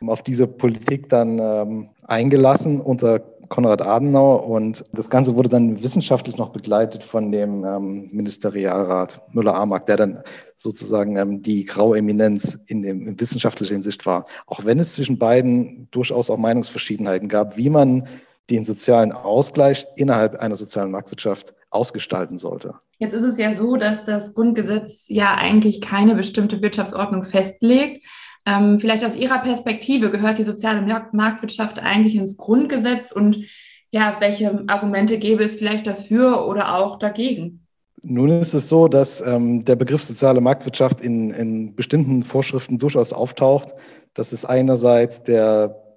ähm, 0.00 0.08
auf 0.08 0.22
diese 0.22 0.46
Politik 0.46 1.08
dann 1.08 1.38
ähm, 1.38 1.88
eingelassen 2.06 2.80
unter 2.80 3.20
Konrad 3.48 3.82
Adenauer 3.82 4.46
und 4.46 4.84
das 4.92 5.08
Ganze 5.08 5.34
wurde 5.34 5.48
dann 5.48 5.82
wissenschaftlich 5.82 6.36
noch 6.36 6.50
begleitet 6.50 7.02
von 7.02 7.32
dem 7.32 7.64
ähm, 7.64 8.08
Ministerialrat 8.12 9.20
Müller-Armack, 9.32 9.86
der 9.86 9.96
dann 9.96 10.22
sozusagen 10.56 11.16
ähm, 11.16 11.42
die 11.42 11.64
graue 11.64 11.98
Eminenz 11.98 12.58
in, 12.66 12.82
dem, 12.82 13.08
in 13.08 13.18
wissenschaftlicher 13.18 13.74
Hinsicht 13.74 14.04
war. 14.04 14.24
Auch 14.46 14.64
wenn 14.64 14.78
es 14.78 14.92
zwischen 14.92 15.18
beiden 15.18 15.88
durchaus 15.90 16.30
auch 16.30 16.36
Meinungsverschiedenheiten 16.36 17.28
gab, 17.28 17.56
wie 17.56 17.70
man 17.70 18.06
den 18.50 18.64
sozialen 18.64 19.12
Ausgleich 19.12 19.86
innerhalb 19.96 20.36
einer 20.36 20.56
sozialen 20.56 20.90
Marktwirtschaft 20.90 21.54
ausgestalten 21.70 22.36
sollte. 22.36 22.74
Jetzt 22.98 23.12
ist 23.14 23.24
es 23.24 23.38
ja 23.38 23.54
so, 23.54 23.76
dass 23.76 24.04
das 24.04 24.34
Grundgesetz 24.34 25.04
ja 25.08 25.34
eigentlich 25.34 25.80
keine 25.80 26.14
bestimmte 26.14 26.62
Wirtschaftsordnung 26.62 27.24
festlegt. 27.24 28.04
Ähm, 28.46 28.80
vielleicht 28.80 29.04
aus 29.04 29.14
Ihrer 29.16 29.38
Perspektive 29.38 30.10
gehört 30.10 30.38
die 30.38 30.44
soziale 30.44 30.80
Marktwirtschaft 31.12 31.78
eigentlich 31.78 32.16
ins 32.16 32.36
Grundgesetz 32.36 33.12
und 33.12 33.44
ja, 33.90 34.16
welche 34.20 34.64
Argumente 34.66 35.18
gäbe 35.18 35.44
es 35.44 35.56
vielleicht 35.56 35.86
dafür 35.86 36.46
oder 36.46 36.76
auch 36.76 36.98
dagegen? 36.98 37.66
Nun 38.02 38.30
ist 38.30 38.54
es 38.54 38.68
so, 38.68 38.86
dass 38.86 39.20
ähm, 39.20 39.64
der 39.64 39.76
Begriff 39.76 40.02
soziale 40.02 40.40
Marktwirtschaft 40.40 41.00
in, 41.00 41.30
in 41.30 41.74
bestimmten 41.74 42.22
Vorschriften 42.22 42.78
durchaus 42.78 43.12
auftaucht. 43.12 43.74
Das 44.14 44.32
ist 44.32 44.44
einerseits 44.44 45.22
der 45.22 45.87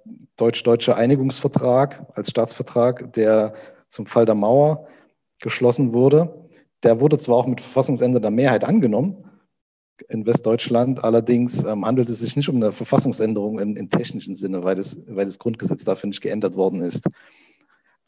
deutsch-deutsche 0.42 0.96
Einigungsvertrag 0.96 2.04
als 2.14 2.30
Staatsvertrag, 2.30 3.12
der 3.12 3.54
zum 3.88 4.06
Fall 4.06 4.24
der 4.24 4.34
Mauer 4.34 4.88
geschlossen 5.38 5.92
wurde. 5.92 6.48
Der 6.82 7.00
wurde 7.00 7.16
zwar 7.16 7.36
auch 7.36 7.46
mit 7.46 7.60
Verfassungsende 7.60 8.20
der 8.20 8.32
Mehrheit 8.32 8.64
angenommen 8.64 9.24
in 10.08 10.26
Westdeutschland, 10.26 11.04
allerdings 11.04 11.62
ähm, 11.62 11.86
handelt 11.86 12.08
es 12.08 12.18
sich 12.18 12.34
nicht 12.34 12.48
um 12.48 12.56
eine 12.56 12.72
Verfassungsänderung 12.72 13.60
im, 13.60 13.76
im 13.76 13.88
technischen 13.88 14.34
Sinne, 14.34 14.64
weil 14.64 14.74
das, 14.74 14.98
weil 15.06 15.26
das 15.26 15.38
Grundgesetz 15.38 15.84
dafür 15.84 16.08
nicht 16.08 16.22
geändert 16.22 16.56
worden 16.56 16.80
ist. 16.80 17.06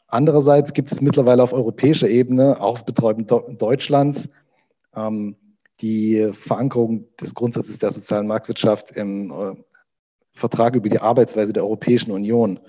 Andererseits 0.07 0.73
gibt 0.73 0.91
es 0.91 1.01
mittlerweile 1.01 1.41
auf 1.41 1.53
europäischer 1.53 2.09
Ebene, 2.09 2.59
auch 2.59 2.73
auf 2.73 2.85
Betreiben 2.85 3.27
Deutschlands, 3.27 4.27
ähm, 4.93 5.37
die 5.79 6.31
Verankerung 6.33 7.05
des 7.15 7.33
Grundsatzes 7.33 7.77
der 7.79 7.91
sozialen 7.91 8.27
Marktwirtschaft 8.27 8.91
im 8.91 9.31
äh, 9.31 9.55
Vertrag 10.35 10.75
über 10.75 10.89
die 10.89 10.99
Arbeitsweise 10.99 11.53
der 11.53 11.63
Europäischen 11.63 12.11
Union. 12.11 12.59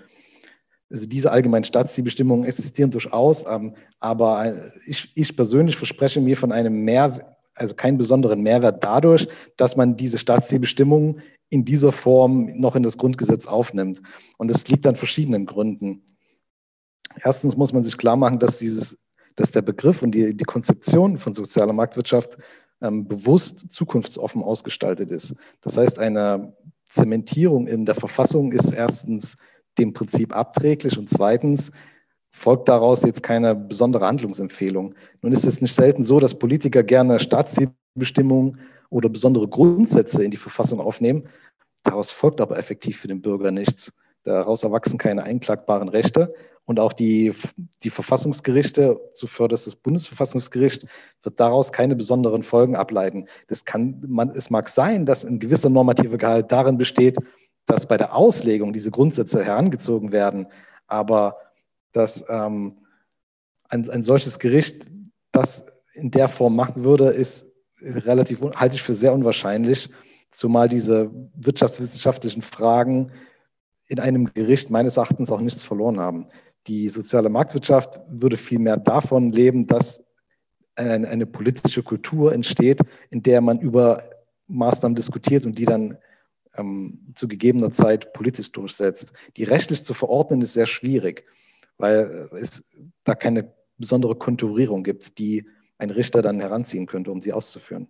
Also 0.90 1.06
diese 1.06 1.32
allgemeinen 1.32 1.64
Staatszielbestimmungen 1.64 2.44
existieren 2.44 2.92
durchaus, 2.92 3.44
ähm, 3.46 3.74
aber 3.98 4.54
ich, 4.86 5.10
ich 5.14 5.36
persönlich 5.36 5.76
verspreche 5.76 6.20
mir 6.20 6.36
von 6.36 6.52
einem 6.52 6.84
mehr, 6.84 7.36
also 7.56 7.74
keinen 7.74 7.98
besonderen 7.98 8.40
Mehrwert 8.40 8.84
dadurch, 8.84 9.26
dass 9.56 9.76
man 9.76 9.96
diese 9.96 10.18
Staatszielbestimmungen 10.18 11.20
in 11.48 11.64
dieser 11.64 11.90
Form 11.90 12.52
noch 12.58 12.76
in 12.76 12.84
das 12.84 12.98
Grundgesetz 12.98 13.46
aufnimmt. 13.46 14.00
Und 14.38 14.48
das 14.48 14.68
liegt 14.68 14.86
an 14.86 14.96
verschiedenen 14.96 15.46
Gründen. 15.46 16.02
Erstens 17.22 17.56
muss 17.56 17.72
man 17.72 17.82
sich 17.82 17.96
klar 17.96 18.16
machen, 18.16 18.38
dass, 18.38 18.58
dieses, 18.58 18.98
dass 19.34 19.50
der 19.50 19.62
Begriff 19.62 20.02
und 20.02 20.12
die, 20.12 20.36
die 20.36 20.44
Konzeption 20.44 21.18
von 21.18 21.32
sozialer 21.32 21.72
Marktwirtschaft 21.72 22.36
ähm, 22.80 23.08
bewusst 23.08 23.70
zukunftsoffen 23.70 24.42
ausgestaltet 24.42 25.10
ist. 25.10 25.34
Das 25.62 25.76
heißt, 25.76 25.98
eine 25.98 26.54
Zementierung 26.86 27.66
in 27.66 27.84
der 27.84 27.94
Verfassung 27.94 28.52
ist 28.52 28.72
erstens 28.72 29.36
dem 29.78 29.92
Prinzip 29.92 30.34
abträglich 30.34 30.98
und 30.98 31.10
zweitens 31.10 31.70
folgt 32.30 32.68
daraus 32.68 33.02
jetzt 33.02 33.22
keine 33.22 33.54
besondere 33.54 34.06
Handlungsempfehlung. 34.06 34.94
Nun 35.22 35.32
ist 35.32 35.44
es 35.44 35.60
nicht 35.60 35.74
selten 35.74 36.02
so, 36.02 36.20
dass 36.20 36.38
Politiker 36.38 36.82
gerne 36.82 37.18
Staatszielbestimmungen 37.18 38.60
oder 38.90 39.08
besondere 39.08 39.48
Grundsätze 39.48 40.24
in 40.24 40.30
die 40.30 40.36
Verfassung 40.36 40.80
aufnehmen. 40.80 41.28
Daraus 41.82 42.10
folgt 42.10 42.40
aber 42.40 42.58
effektiv 42.58 42.98
für 42.98 43.08
den 43.08 43.22
Bürger 43.22 43.50
nichts. 43.50 43.92
Daraus 44.26 44.64
erwachsen 44.64 44.98
keine 44.98 45.22
einklagbaren 45.22 45.88
Rechte. 45.88 46.34
Und 46.64 46.80
auch 46.80 46.92
die, 46.92 47.32
die 47.84 47.90
Verfassungsgerichte, 47.90 49.00
zuvörderst 49.14 49.68
das 49.68 49.76
Bundesverfassungsgericht, 49.76 50.84
wird 51.22 51.38
daraus 51.38 51.70
keine 51.70 51.94
besonderen 51.94 52.42
Folgen 52.42 52.74
ableiten. 52.74 53.26
Das 53.46 53.64
kann, 53.64 54.02
man, 54.06 54.30
es 54.30 54.50
mag 54.50 54.68
sein, 54.68 55.06
dass 55.06 55.24
ein 55.24 55.38
gewisser 55.38 55.70
normativer 55.70 56.18
Gehalt 56.18 56.50
darin 56.50 56.76
besteht, 56.76 57.18
dass 57.66 57.86
bei 57.86 57.96
der 57.96 58.14
Auslegung 58.16 58.72
diese 58.72 58.90
Grundsätze 58.90 59.44
herangezogen 59.44 60.10
werden, 60.10 60.48
aber 60.88 61.36
dass 61.92 62.24
ähm, 62.28 62.78
ein, 63.68 63.88
ein 63.88 64.02
solches 64.02 64.40
Gericht 64.40 64.88
das 65.30 65.64
in 65.94 66.10
der 66.10 66.28
Form 66.28 66.56
machen 66.56 66.82
würde, 66.84 67.08
ist 67.08 67.46
relativ, 67.80 68.40
halte 68.56 68.76
ich 68.76 68.82
für 68.82 68.94
sehr 68.94 69.12
unwahrscheinlich, 69.12 69.88
zumal 70.30 70.68
diese 70.68 71.10
wirtschaftswissenschaftlichen 71.36 72.42
Fragen 72.42 73.12
in 73.88 74.00
einem 74.00 74.32
Gericht 74.32 74.70
meines 74.70 74.96
Erachtens 74.96 75.30
auch 75.30 75.40
nichts 75.40 75.64
verloren 75.64 76.00
haben. 76.00 76.26
Die 76.66 76.88
soziale 76.88 77.28
Marktwirtschaft 77.28 78.00
würde 78.08 78.36
vielmehr 78.36 78.76
davon 78.76 79.30
leben, 79.30 79.66
dass 79.66 80.02
eine, 80.74 81.08
eine 81.08 81.26
politische 81.26 81.82
Kultur 81.82 82.32
entsteht, 82.32 82.80
in 83.10 83.22
der 83.22 83.40
man 83.40 83.60
über 83.60 84.02
Maßnahmen 84.48 84.96
diskutiert 84.96 85.46
und 85.46 85.58
die 85.58 85.64
dann 85.64 85.96
ähm, 86.56 87.12
zu 87.14 87.28
gegebener 87.28 87.72
Zeit 87.72 88.12
politisch 88.12 88.52
durchsetzt. 88.52 89.12
Die 89.36 89.44
rechtlich 89.44 89.84
zu 89.84 89.94
verordnen 89.94 90.40
ist 90.42 90.54
sehr 90.54 90.66
schwierig, 90.66 91.24
weil 91.78 92.28
es 92.32 92.78
da 93.04 93.14
keine 93.14 93.52
besondere 93.78 94.16
Konturierung 94.16 94.82
gibt, 94.82 95.18
die 95.18 95.46
ein 95.78 95.90
Richter 95.90 96.22
dann 96.22 96.40
heranziehen 96.40 96.86
könnte, 96.86 97.10
um 97.10 97.20
sie 97.20 97.32
auszuführen. 97.32 97.88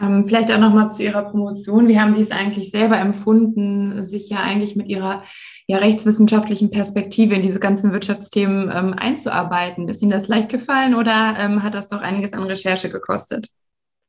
Ähm, 0.00 0.26
vielleicht 0.26 0.52
auch 0.52 0.58
nochmal 0.58 0.90
zu 0.90 1.02
Ihrer 1.02 1.22
Promotion. 1.22 1.88
Wie 1.88 1.98
haben 1.98 2.12
Sie 2.12 2.20
es 2.20 2.30
eigentlich 2.30 2.70
selber 2.70 2.98
empfunden, 2.98 4.02
sich 4.02 4.28
ja 4.28 4.40
eigentlich 4.40 4.76
mit 4.76 4.88
Ihrer 4.88 5.22
ja, 5.66 5.78
rechtswissenschaftlichen 5.78 6.70
Perspektive 6.70 7.34
in 7.34 7.42
diese 7.42 7.60
ganzen 7.60 7.92
Wirtschaftsthemen 7.92 8.70
ähm, 8.74 8.94
einzuarbeiten? 8.94 9.88
Ist 9.88 10.02
Ihnen 10.02 10.10
das 10.10 10.28
leicht 10.28 10.50
gefallen 10.50 10.94
oder 10.94 11.36
ähm, 11.38 11.62
hat 11.62 11.74
das 11.74 11.88
doch 11.88 12.02
einiges 12.02 12.34
an 12.34 12.42
Recherche 12.42 12.90
gekostet? 12.90 13.48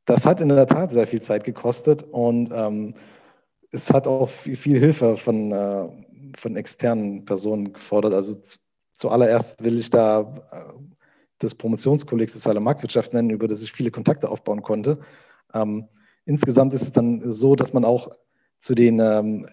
Das 0.06 0.26
hat 0.26 0.42
in 0.42 0.50
der 0.50 0.68
Tat 0.68 0.92
sehr 0.92 1.08
viel 1.08 1.22
Zeit 1.22 1.46
gekostet 1.46 2.04
und 2.04 2.50
ähm, 2.54 2.94
es 3.72 3.90
hat 3.90 4.08
auch 4.08 4.30
viel, 4.30 4.56
viel 4.56 4.80
Hilfe 4.80 5.16
von, 5.16 5.52
äh, 5.52 5.88
von 6.38 6.56
externen 6.56 7.26
Personen 7.26 7.74
gefordert. 7.74 8.14
Also 8.14 8.36
zu, 8.36 8.58
zuallererst 8.94 9.64
will 9.64 9.80
ich 9.80 9.90
da 9.90 10.22
äh, 10.52 10.74
das 11.40 11.56
Promotionskolleg 11.56 12.30
Soziale 12.30 12.60
Marktwirtschaft 12.60 13.14
nennen, 13.14 13.30
über 13.30 13.48
das 13.48 13.62
ich 13.62 13.72
viele 13.72 13.92
Kontakte 13.92 14.30
aufbauen 14.30 14.62
konnte. 14.62 15.00
Ähm, 15.54 15.88
insgesamt 16.26 16.74
ist 16.74 16.82
es 16.84 16.92
dann 16.92 17.22
so, 17.22 17.56
dass 17.56 17.74
man 17.74 17.86
auch 17.86 18.10
zu 18.60 18.76
den, 18.76 19.00
ähm, 19.00 19.46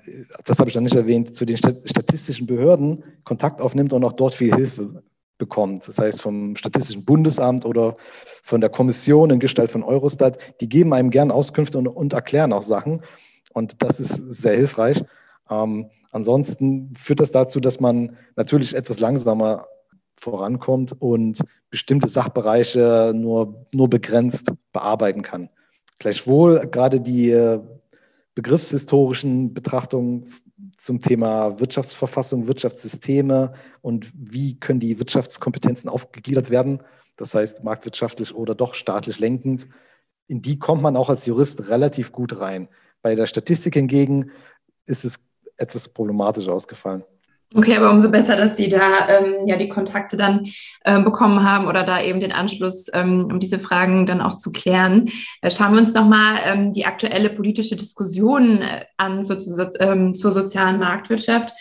das 0.44 0.58
habe 0.58 0.70
ich 0.70 0.74
noch 0.74 0.82
nicht 0.82 0.96
erwähnt, 0.96 1.36
zu 1.36 1.44
den 1.44 1.56
statistischen 1.56 2.46
Behörden 2.46 3.04
Kontakt 3.24 3.60
aufnimmt 3.60 3.92
und 3.92 4.04
auch 4.04 4.12
dort 4.12 4.34
viel 4.34 4.54
Hilfe 4.54 5.02
bekommt. 5.38 5.86
Das 5.86 5.98
heißt 5.98 6.22
vom 6.22 6.56
Statistischen 6.56 7.04
Bundesamt 7.04 7.64
oder 7.64 7.94
von 8.42 8.60
der 8.60 8.70
Kommission 8.70 9.30
in 9.30 9.40
Gestalt 9.40 9.70
von 9.70 9.82
Eurostat. 9.82 10.38
Die 10.60 10.68
geben 10.68 10.92
einem 10.94 11.10
gern 11.10 11.30
Auskünfte 11.30 11.78
und, 11.78 11.88
und 11.88 12.12
erklären 12.12 12.52
auch 12.52 12.62
Sachen. 12.62 13.02
Und 13.52 13.82
das 13.82 14.00
ist 14.00 14.14
sehr 14.32 14.56
hilfreich. 14.56 15.04
Ähm, 15.50 15.90
ansonsten 16.12 16.92
führt 16.96 17.20
das 17.20 17.30
dazu, 17.30 17.60
dass 17.60 17.80
man 17.80 18.16
natürlich 18.36 18.74
etwas 18.74 19.00
langsamer 19.00 19.66
vorankommt 20.16 20.94
und 21.00 21.40
bestimmte 21.70 22.08
Sachbereiche 22.08 23.12
nur, 23.14 23.66
nur 23.72 23.90
begrenzt 23.90 24.50
bearbeiten 24.72 25.22
kann. 25.22 25.50
Gleichwohl 25.98 26.66
gerade 26.68 27.00
die 27.00 27.30
äh, 27.30 27.60
begriffshistorischen 28.34 29.54
Betrachtungen 29.54 30.32
zum 30.78 31.00
Thema 31.00 31.58
Wirtschaftsverfassung, 31.60 32.46
Wirtschaftssysteme 32.46 33.54
und 33.80 34.12
wie 34.14 34.58
können 34.58 34.80
die 34.80 34.98
Wirtschaftskompetenzen 34.98 35.88
aufgegliedert 35.88 36.50
werden, 36.50 36.82
das 37.16 37.34
heißt 37.34 37.64
marktwirtschaftlich 37.64 38.34
oder 38.34 38.54
doch 38.54 38.74
staatlich 38.74 39.18
lenkend, 39.18 39.68
in 40.26 40.42
die 40.42 40.58
kommt 40.58 40.82
man 40.82 40.96
auch 40.96 41.10
als 41.10 41.26
Jurist 41.26 41.68
relativ 41.68 42.12
gut 42.12 42.38
rein. 42.38 42.68
Bei 43.02 43.14
der 43.14 43.26
Statistik 43.26 43.74
hingegen 43.74 44.30
ist 44.86 45.04
es 45.04 45.20
etwas 45.56 45.88
problematisch 45.88 46.48
ausgefallen. 46.48 47.04
Okay, 47.56 47.76
aber 47.76 47.92
umso 47.92 48.10
besser, 48.10 48.36
dass 48.36 48.56
Sie 48.56 48.68
da 48.68 49.08
ähm, 49.08 49.46
ja 49.46 49.56
die 49.56 49.68
Kontakte 49.68 50.16
dann 50.16 50.44
äh, 50.82 51.00
bekommen 51.00 51.48
haben 51.48 51.68
oder 51.68 51.84
da 51.84 52.02
eben 52.02 52.18
den 52.18 52.32
Anschluss, 52.32 52.86
ähm, 52.92 53.28
um 53.30 53.38
diese 53.38 53.60
Fragen 53.60 54.06
dann 54.06 54.20
auch 54.20 54.36
zu 54.36 54.50
klären. 54.50 55.08
Äh, 55.40 55.52
schauen 55.52 55.72
wir 55.72 55.78
uns 55.78 55.94
nochmal 55.94 56.40
ähm, 56.44 56.72
die 56.72 56.84
aktuelle 56.84 57.30
politische 57.30 57.76
Diskussion 57.76 58.60
äh, 58.60 58.86
an 58.96 59.22
zu, 59.22 59.38
zu, 59.38 59.70
ähm, 59.78 60.14
zur 60.14 60.32
sozialen 60.32 60.80
Marktwirtschaft. 60.80 61.52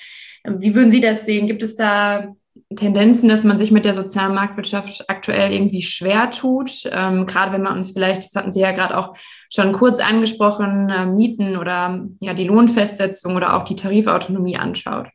Wie 0.46 0.74
würden 0.74 0.90
Sie 0.90 1.00
das 1.00 1.26
sehen? 1.26 1.46
Gibt 1.46 1.62
es 1.62 1.76
da 1.76 2.34
Tendenzen, 2.76 3.30
dass 3.30 3.44
man 3.44 3.60
sich 3.60 3.72
mit 3.72 3.86
der 3.86 3.94
sozialen 3.94 4.34
Marktwirtschaft 4.34 5.10
aktuell 5.10 5.54
irgendwie 5.54 5.84
schwer 5.84 6.32
tut? 6.32 6.90
Ähm, 6.92 7.28
gerade 7.28 7.54
wenn 7.54 7.62
man 7.62 7.78
uns 7.78 7.92
vielleicht, 7.92 8.26
das 8.26 8.36
hatten 8.36 8.52
Sie 8.52 8.62
ja 8.62 8.72
gerade 8.72 8.98
auch 8.98 9.16
schon 9.52 9.72
kurz 9.74 10.00
angesprochen, 10.00 10.90
äh, 10.90 11.06
Mieten 11.06 11.56
oder 11.56 12.04
ja 12.20 12.34
die 12.34 12.46
Lohnfestsetzung 12.46 13.36
oder 13.36 13.56
auch 13.56 13.64
die 13.64 13.76
Tarifautonomie 13.76 14.58
anschaut. 14.58 15.08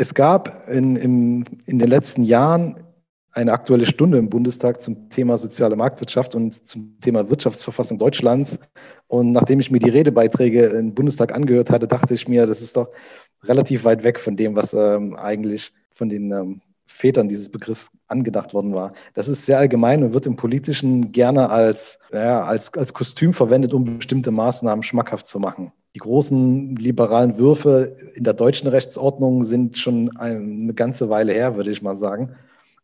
Es 0.00 0.14
gab 0.14 0.66
in, 0.66 0.96
in, 0.96 1.44
in 1.66 1.78
den 1.78 1.90
letzten 1.90 2.22
Jahren 2.22 2.74
eine 3.32 3.52
aktuelle 3.52 3.84
Stunde 3.84 4.16
im 4.16 4.30
Bundestag 4.30 4.80
zum 4.80 5.10
Thema 5.10 5.36
soziale 5.36 5.76
Marktwirtschaft 5.76 6.34
und 6.34 6.66
zum 6.66 6.98
Thema 7.02 7.28
Wirtschaftsverfassung 7.28 7.98
Deutschlands. 7.98 8.58
Und 9.08 9.32
nachdem 9.32 9.60
ich 9.60 9.70
mir 9.70 9.78
die 9.78 9.90
Redebeiträge 9.90 10.64
im 10.68 10.94
Bundestag 10.94 11.34
angehört 11.34 11.68
hatte, 11.68 11.86
dachte 11.86 12.14
ich 12.14 12.26
mir, 12.26 12.46
das 12.46 12.62
ist 12.62 12.78
doch 12.78 12.88
relativ 13.42 13.84
weit 13.84 14.02
weg 14.02 14.18
von 14.18 14.38
dem, 14.38 14.56
was 14.56 14.72
ähm, 14.72 15.16
eigentlich 15.16 15.70
von 15.92 16.08
den 16.08 16.32
ähm, 16.32 16.62
Vätern 16.90 17.28
dieses 17.28 17.48
Begriffs 17.48 17.90
angedacht 18.08 18.52
worden 18.52 18.74
war. 18.74 18.92
Das 19.14 19.28
ist 19.28 19.46
sehr 19.46 19.58
allgemein 19.58 20.02
und 20.02 20.12
wird 20.12 20.26
im 20.26 20.36
Politischen 20.36 21.12
gerne 21.12 21.48
als, 21.48 21.98
ja, 22.12 22.42
als, 22.42 22.74
als 22.74 22.92
Kostüm 22.92 23.32
verwendet, 23.32 23.72
um 23.72 23.98
bestimmte 23.98 24.30
Maßnahmen 24.30 24.82
schmackhaft 24.82 25.26
zu 25.26 25.38
machen. 25.38 25.72
Die 25.94 26.00
großen 26.00 26.76
liberalen 26.76 27.38
Würfe 27.38 27.96
in 28.14 28.24
der 28.24 28.34
deutschen 28.34 28.68
Rechtsordnung 28.68 29.44
sind 29.44 29.78
schon 29.78 30.16
eine 30.16 30.74
ganze 30.74 31.08
Weile 31.08 31.32
her, 31.32 31.56
würde 31.56 31.70
ich 31.70 31.80
mal 31.80 31.96
sagen. 31.96 32.34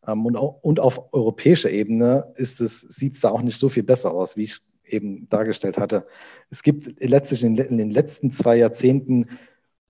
Ähm, 0.07 0.25
und, 0.25 0.37
auch, 0.37 0.63
und 0.63 0.81
auf 0.81 1.13
europäischer 1.13 1.71
Ebene 1.71 2.33
sieht 2.35 3.15
es 3.15 3.21
da 3.21 3.31
auch 3.31 3.43
nicht 3.43 3.59
so 3.59 3.69
viel 3.69 3.83
besser 3.83 4.13
aus, 4.13 4.37
wie 4.37 4.45
ich 4.45 4.61
eben 4.87 5.29
dargestellt 5.29 5.79
hatte. 5.79 6.07
Es 6.51 6.63
gibt 6.63 7.01
letztlich 7.01 7.43
in, 7.45 7.57
den 7.57 7.91
letzten 7.91 8.33
zwei 8.33 8.57
Jahrzehnten 8.57 9.27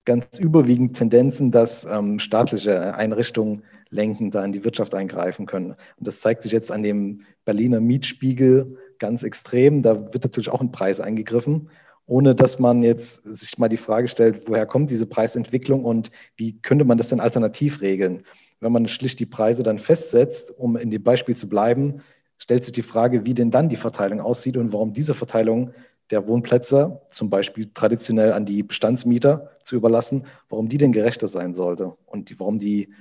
ganz 0.07 0.39
überwiegend 0.39 0.97
Tendenzen, 0.97 1.51
dass 1.51 1.85
ähm, 1.85 2.19
staatliche 2.19 2.95
Einrichtungen 2.95 3.63
lenken, 3.89 4.31
da 4.31 4.43
in 4.43 4.53
die 4.53 4.63
Wirtschaft 4.63 4.95
eingreifen 4.95 5.45
können. 5.45 5.71
Und 5.71 6.07
das 6.07 6.21
zeigt 6.21 6.41
sich 6.41 6.51
jetzt 6.51 6.71
an 6.71 6.81
dem 6.81 7.21
Berliner 7.45 7.81
Mietspiegel 7.81 8.77
ganz 8.99 9.23
extrem. 9.23 9.83
Da 9.83 10.13
wird 10.13 10.23
natürlich 10.23 10.49
auch 10.49 10.61
ein 10.61 10.71
Preis 10.71 10.99
eingegriffen 10.99 11.69
ohne 12.07 12.33
dass 12.33 12.57
man 12.57 12.83
jetzt 12.83 13.23
sich 13.25 13.57
mal 13.57 13.67
die 13.67 13.75
Frage 13.75 14.07
stellt, 14.07 14.47
woher 14.47 14.65
kommt 14.65 14.89
diese 14.89 15.05
Preisentwicklung 15.05 15.83
und 15.83 16.09
wie 16.37 16.57
könnte 16.61 16.85
man 16.85 16.97
das 16.97 17.09
denn 17.09 17.19
alternativ 17.19 17.81
regeln? 17.81 18.23
Wenn 18.61 18.71
man 18.71 18.87
schlicht 18.87 19.19
die 19.19 19.25
Preise 19.25 19.61
dann 19.61 19.77
festsetzt, 19.77 20.57
um 20.57 20.77
in 20.77 20.89
dem 20.89 21.03
Beispiel 21.03 21.35
zu 21.35 21.49
bleiben, 21.49 22.01
stellt 22.37 22.63
sich 22.63 22.73
die 22.73 22.81
Frage, 22.81 23.25
wie 23.25 23.33
denn 23.33 23.51
dann 23.51 23.67
die 23.67 23.75
Verteilung 23.75 24.21
aussieht 24.21 24.55
und 24.55 24.71
warum 24.71 24.93
diese 24.93 25.13
Verteilung 25.13 25.73
der 26.11 26.27
Wohnplätze, 26.27 27.01
zum 27.09 27.29
Beispiel 27.29 27.69
traditionell 27.73 28.33
an 28.33 28.45
die 28.45 28.63
Bestandsmieter 28.63 29.51
zu 29.63 29.75
überlassen, 29.75 30.25
warum 30.49 30.69
die 30.69 30.77
denn 30.77 30.91
gerechter 30.91 31.27
sein 31.27 31.53
sollte 31.53 31.97
und 32.05 32.29
die, 32.29 32.39
warum 32.39 32.59
die, 32.59 32.93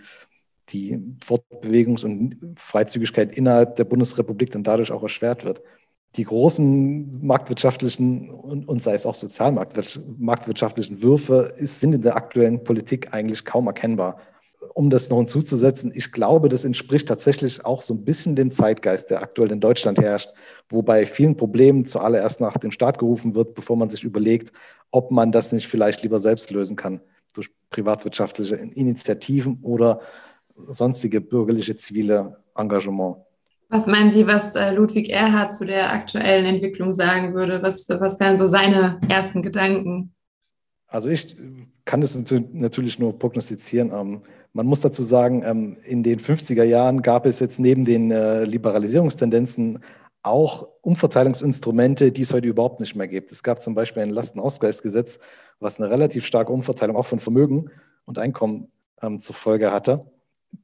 die 0.70 0.98
Fortbewegungs- 1.24 2.04
und 2.04 2.54
Freizügigkeit 2.56 3.36
innerhalb 3.36 3.76
der 3.76 3.84
Bundesrepublik 3.84 4.50
dann 4.50 4.64
dadurch 4.64 4.90
auch 4.90 5.02
erschwert 5.02 5.44
wird 5.44 5.62
die 6.16 6.24
großen 6.24 7.24
marktwirtschaftlichen 7.24 8.30
und, 8.30 8.66
und 8.68 8.82
sei 8.82 8.94
es 8.94 9.06
auch 9.06 9.14
sozialmarktwirtschaftlichen 9.14 11.02
Würfe 11.02 11.52
ist, 11.58 11.80
sind 11.80 11.94
in 11.94 12.00
der 12.00 12.16
aktuellen 12.16 12.62
Politik 12.64 13.12
eigentlich 13.12 13.44
kaum 13.44 13.66
erkennbar. 13.66 14.18
Um 14.76 14.90
das 14.90 15.08
noch 15.08 15.16
hinzuzusetzen, 15.16 15.90
ich 15.94 16.12
glaube, 16.12 16.50
das 16.50 16.66
entspricht 16.66 17.08
tatsächlich 17.08 17.64
auch 17.64 17.80
so 17.80 17.94
ein 17.94 18.04
bisschen 18.04 18.36
dem 18.36 18.50
Zeitgeist, 18.50 19.08
der 19.08 19.22
aktuell 19.22 19.50
in 19.50 19.58
Deutschland 19.58 19.98
herrscht, 19.98 20.28
wo 20.68 20.82
bei 20.82 21.06
vielen 21.06 21.34
Problemen 21.34 21.86
zuallererst 21.86 22.42
nach 22.42 22.58
dem 22.58 22.70
Staat 22.70 22.98
gerufen 22.98 23.34
wird, 23.34 23.54
bevor 23.54 23.78
man 23.78 23.88
sich 23.88 24.04
überlegt, 24.04 24.52
ob 24.90 25.10
man 25.10 25.32
das 25.32 25.50
nicht 25.50 25.66
vielleicht 25.66 26.02
lieber 26.02 26.20
selbst 26.20 26.50
lösen 26.50 26.76
kann 26.76 27.00
durch 27.32 27.48
privatwirtschaftliche 27.70 28.56
Initiativen 28.56 29.60
oder 29.62 30.02
sonstige 30.50 31.22
bürgerliche 31.22 31.76
zivile 31.76 32.36
Engagement. 32.54 33.16
Was 33.70 33.86
meinen 33.86 34.10
Sie, 34.10 34.26
was 34.26 34.56
äh, 34.56 34.72
Ludwig 34.72 35.08
Erhard 35.08 35.54
zu 35.54 35.64
der 35.64 35.90
aktuellen 35.90 36.44
Entwicklung 36.44 36.92
sagen 36.92 37.32
würde? 37.32 37.62
Was, 37.62 37.86
was 37.88 38.20
wären 38.20 38.36
so 38.36 38.46
seine 38.46 39.00
ersten 39.08 39.40
Gedanken? 39.40 40.12
Also 40.86 41.08
ich 41.08 41.34
kann 41.86 42.00
das 42.00 42.14
natürlich 42.52 42.98
nur 42.98 43.18
prognostizieren. 43.18 44.22
Man 44.56 44.68
muss 44.68 44.80
dazu 44.80 45.02
sagen, 45.02 45.42
ähm, 45.44 45.76
in 45.84 46.02
den 46.02 46.18
50er 46.18 46.64
Jahren 46.64 47.02
gab 47.02 47.26
es 47.26 47.40
jetzt 47.40 47.60
neben 47.60 47.84
den 47.84 48.10
äh, 48.10 48.44
Liberalisierungstendenzen 48.44 49.80
auch 50.22 50.66
Umverteilungsinstrumente, 50.80 52.10
die 52.10 52.22
es 52.22 52.32
heute 52.32 52.48
überhaupt 52.48 52.80
nicht 52.80 52.96
mehr 52.96 53.06
gibt. 53.06 53.30
Es 53.32 53.42
gab 53.42 53.60
zum 53.60 53.74
Beispiel 53.74 54.02
ein 54.02 54.08
Lastenausgleichsgesetz, 54.08 55.18
was 55.60 55.78
eine 55.78 55.90
relativ 55.90 56.24
starke 56.24 56.54
Umverteilung 56.54 56.96
auch 56.96 57.04
von 57.04 57.18
Vermögen 57.18 57.70
und 58.06 58.18
Einkommen 58.18 58.68
ähm, 59.02 59.20
zur 59.20 59.34
Folge 59.34 59.72
hatte, 59.72 60.06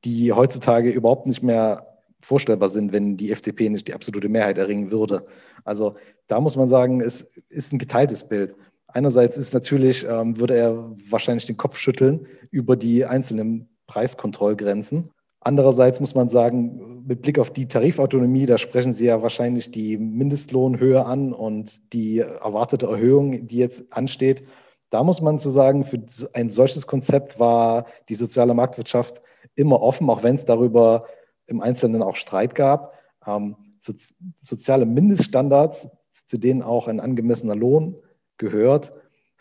die 0.07 0.33
heutzutage 0.33 0.89
überhaupt 0.89 1.27
nicht 1.27 1.43
mehr 1.43 1.87
vorstellbar 2.23 2.71
sind, 2.71 2.95
wenn 2.95 3.19
die 3.19 3.31
FDP 3.31 3.69
nicht 3.69 3.89
die 3.89 3.95
absolute 3.95 4.31
Mehrheit 4.31 4.57
erringen 4.57 4.91
würde. 4.91 5.27
Also 5.65 5.93
da 6.29 6.41
muss 6.41 6.57
man 6.57 6.67
sagen, 6.67 7.03
es 7.03 7.21
ist 7.51 7.75
ein 7.75 7.79
geteiltes 7.79 8.27
Bild. 8.27 8.55
Einerseits 8.87 9.37
ist 9.37 9.53
natürlich, 9.53 10.07
ähm, 10.09 10.41
würde 10.41 10.57
er 10.57 10.97
wahrscheinlich 11.11 11.45
den 11.45 11.59
Kopf 11.59 11.77
schütteln 11.77 12.27
über 12.51 12.75
die 12.75 13.05
einzelnen 13.05 13.69
Preiskontrollgrenzen. 13.93 15.11
Andererseits 15.41 16.01
muss 16.01 16.15
man 16.15 16.31
sagen, 16.31 17.05
mit 17.07 17.21
Blick 17.21 17.39
auf 17.39 17.51
die 17.51 17.69
Tarifautonomie, 17.69 18.47
da 18.47 18.57
sprechen 18.57 18.95
Sie 18.95 19.05
ja 19.05 19.21
wahrscheinlich 19.23 19.71
die 19.71 19.99
Mindestlohnhöhe 19.99 21.05
an 21.05 21.33
und 21.35 21.93
die 21.93 22.21
erwartete 22.21 22.87
Erhöhung, 22.87 23.47
die 23.49 23.59
jetzt 23.59 23.85
ansteht. 23.93 24.45
Da 24.89 25.03
muss 25.05 25.21
man 25.21 25.39
zu 25.39 25.51
sagen, 25.51 25.85
für 25.85 26.01
ein 26.33 26.49
solches 26.49 26.87
Konzept 26.87 27.39
war 27.39 27.85
die 28.09 28.15
soziale 28.15 28.55
Marktwirtschaft 28.55 29.21
immer 29.57 29.83
offen, 29.83 30.09
auch 30.09 30.23
wenn 30.23 30.37
es 30.37 30.47
darüber 30.47 31.05
im 31.47 31.61
Einzelnen 31.61 32.03
auch 32.03 32.17
Streit 32.17 32.55
gab. 32.55 32.95
Ähm, 33.27 33.57
so, 33.79 33.93
soziale 34.39 34.87
Mindeststandards, 34.87 35.89
zu 36.13 36.39
denen 36.39 36.63
auch 36.63 36.89
ein 36.89 37.01
angemessener 37.01 37.57
Lohn 37.57 37.97
gehört, 38.39 38.93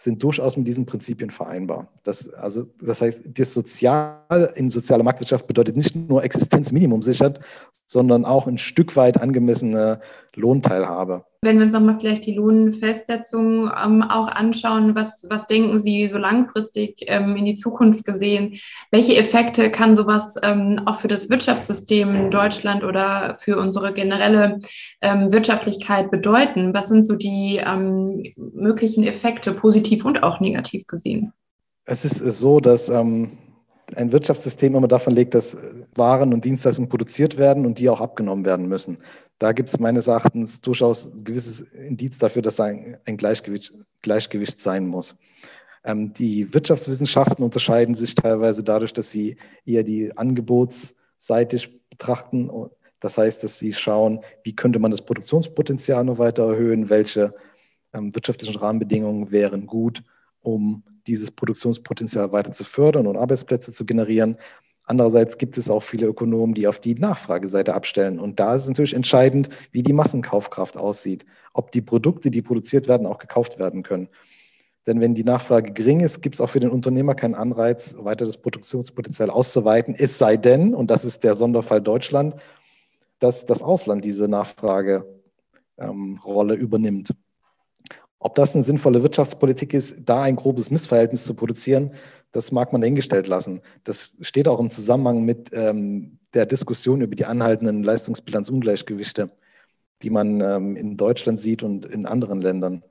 sind 0.03 0.23
durchaus 0.23 0.57
mit 0.57 0.67
diesen 0.67 0.85
Prinzipien 0.85 1.29
vereinbar. 1.29 1.87
Das, 2.03 2.29
also, 2.33 2.65
das 2.81 3.01
heißt, 3.01 3.21
das 3.25 3.53
Sozial 3.53 4.51
in 4.55 4.69
sozialer 4.69 5.03
Marktwirtschaft 5.03 5.47
bedeutet 5.47 5.77
nicht 5.77 5.95
nur 5.95 6.23
Existenzminimum 6.23 7.01
sichert, 7.01 7.39
sondern 7.85 8.25
auch 8.25 8.47
ein 8.47 8.57
Stück 8.57 8.95
weit 8.95 9.19
angemessene 9.19 9.99
Lohnteilhabe. 10.35 11.25
Wenn 11.43 11.57
wir 11.57 11.63
uns 11.63 11.71
nochmal 11.71 11.97
vielleicht 11.99 12.25
die 12.27 12.35
Lohnfestsetzung 12.35 13.71
ähm, 13.83 14.03
auch 14.03 14.27
anschauen, 14.27 14.93
was, 14.93 15.25
was 15.29 15.47
denken 15.47 15.79
Sie 15.79 16.07
so 16.07 16.17
langfristig 16.17 17.03
ähm, 17.07 17.35
in 17.35 17.45
die 17.45 17.55
Zukunft 17.55 18.05
gesehen? 18.05 18.59
Welche 18.91 19.15
Effekte 19.17 19.71
kann 19.71 19.95
sowas 19.95 20.35
ähm, 20.43 20.81
auch 20.85 20.99
für 20.99 21.07
das 21.07 21.29
Wirtschaftssystem 21.29 22.13
in 22.13 22.31
Deutschland 22.31 22.83
oder 22.83 23.35
für 23.39 23.57
unsere 23.57 23.91
generelle 23.91 24.59
ähm, 25.01 25.31
Wirtschaftlichkeit 25.31 26.11
bedeuten? 26.11 26.73
Was 26.75 26.89
sind 26.89 27.03
so 27.03 27.15
die 27.15 27.59
ähm, 27.65 28.23
möglichen 28.35 29.03
Effekte, 29.03 29.51
positiv 29.53 30.05
und 30.05 30.21
auch 30.21 30.39
negativ 30.39 30.85
gesehen? 30.85 31.33
Es 31.85 32.05
ist 32.05 32.19
so, 32.39 32.59
dass 32.59 32.89
ähm, 32.89 33.31
ein 33.95 34.11
Wirtschaftssystem 34.11 34.75
immer 34.75 34.87
davon 34.87 35.13
legt, 35.13 35.33
dass 35.33 35.57
Waren 35.95 36.33
und 36.33 36.45
Dienstleistungen 36.45 36.89
produziert 36.89 37.37
werden 37.37 37.65
und 37.65 37.79
die 37.79 37.89
auch 37.89 37.99
abgenommen 37.99 38.45
werden 38.45 38.67
müssen. 38.67 38.99
Da 39.41 39.53
gibt 39.53 39.69
es 39.69 39.79
meines 39.79 40.05
Erachtens 40.05 40.61
durchaus 40.61 41.11
ein 41.11 41.23
gewisses 41.23 41.61
Indiz 41.73 42.19
dafür, 42.19 42.43
dass 42.43 42.59
ein, 42.59 42.97
ein 43.05 43.17
Gleichgewicht, 43.17 43.73
Gleichgewicht 44.03 44.61
sein 44.61 44.85
muss. 44.85 45.15
Ähm, 45.83 46.13
die 46.13 46.53
Wirtschaftswissenschaften 46.53 47.43
unterscheiden 47.43 47.95
sich 47.95 48.13
teilweise 48.13 48.63
dadurch, 48.63 48.93
dass 48.93 49.09
sie 49.09 49.37
eher 49.65 49.81
die 49.81 50.15
angebotsseitig 50.15 51.81
betrachten. 51.89 52.51
Das 52.99 53.17
heißt, 53.17 53.43
dass 53.43 53.57
sie 53.57 53.73
schauen, 53.73 54.23
wie 54.43 54.55
könnte 54.55 54.77
man 54.77 54.91
das 54.91 55.03
Produktionspotenzial 55.03 56.03
noch 56.03 56.19
weiter 56.19 56.47
erhöhen, 56.47 56.91
welche 56.91 57.33
ähm, 57.93 58.13
wirtschaftlichen 58.13 58.57
Rahmenbedingungen 58.57 59.31
wären 59.31 59.65
gut, 59.65 60.03
um 60.41 60.83
dieses 61.07 61.31
Produktionspotenzial 61.31 62.31
weiter 62.31 62.51
zu 62.51 62.63
fördern 62.63 63.07
und 63.07 63.17
Arbeitsplätze 63.17 63.73
zu 63.73 63.87
generieren. 63.87 64.37
Andererseits 64.85 65.37
gibt 65.37 65.57
es 65.57 65.69
auch 65.69 65.83
viele 65.83 66.07
Ökonomen, 66.07 66.53
die 66.53 66.67
auf 66.67 66.79
die 66.79 66.95
Nachfrageseite 66.95 67.73
abstellen. 67.73 68.19
Und 68.19 68.39
da 68.39 68.55
ist 68.55 68.63
es 68.63 68.67
natürlich 68.67 68.95
entscheidend, 68.95 69.49
wie 69.71 69.83
die 69.83 69.93
Massenkaufkraft 69.93 70.77
aussieht, 70.77 71.25
ob 71.53 71.71
die 71.71 71.81
Produkte, 71.81 72.31
die 72.31 72.41
produziert 72.41 72.87
werden, 72.87 73.07
auch 73.07 73.19
gekauft 73.19 73.59
werden 73.59 73.83
können. 73.83 74.09
Denn 74.87 74.99
wenn 74.99 75.13
die 75.13 75.23
Nachfrage 75.23 75.71
gering 75.73 75.99
ist, 75.99 76.21
gibt 76.21 76.35
es 76.35 76.41
auch 76.41 76.49
für 76.49 76.59
den 76.59 76.71
Unternehmer 76.71 77.13
keinen 77.13 77.35
Anreiz, 77.35 77.95
weiter 77.99 78.25
das 78.25 78.37
Produktionspotenzial 78.37 79.29
auszuweiten. 79.29 79.93
Es 79.95 80.17
sei 80.17 80.37
denn, 80.37 80.73
und 80.73 80.89
das 80.89 81.05
ist 81.05 81.23
der 81.23 81.35
Sonderfall 81.35 81.81
Deutschland, 81.81 82.35
dass 83.19 83.45
das 83.45 83.61
Ausland 83.61 84.03
diese 84.03 84.27
Nachfragerolle 84.27 85.05
ähm, 85.77 86.19
übernimmt. 86.59 87.13
Ob 88.17 88.35
das 88.35 88.55
eine 88.55 88.63
sinnvolle 88.63 89.03
Wirtschaftspolitik 89.03 89.73
ist, 89.73 90.01
da 90.05 90.23
ein 90.23 90.35
grobes 90.35 90.71
Missverhältnis 90.71 91.25
zu 91.25 91.35
produzieren, 91.35 91.91
das 92.31 92.51
mag 92.51 92.71
man 92.71 92.81
dahingestellt 92.81 93.27
lassen. 93.27 93.61
Das 93.83 94.17
steht 94.21 94.47
auch 94.47 94.59
im 94.59 94.69
Zusammenhang 94.69 95.23
mit 95.23 95.51
ähm, 95.53 96.19
der 96.33 96.45
Diskussion 96.45 97.01
über 97.01 97.15
die 97.15 97.25
anhaltenden 97.25 97.83
Leistungsbilanzungleichgewichte, 97.83 99.29
die 100.01 100.09
man 100.09 100.41
ähm, 100.41 100.75
in 100.75 100.97
Deutschland 100.97 101.41
sieht 101.41 101.63
und 101.63 101.85
in 101.85 102.05
anderen 102.05 102.41
Ländern. 102.41 102.83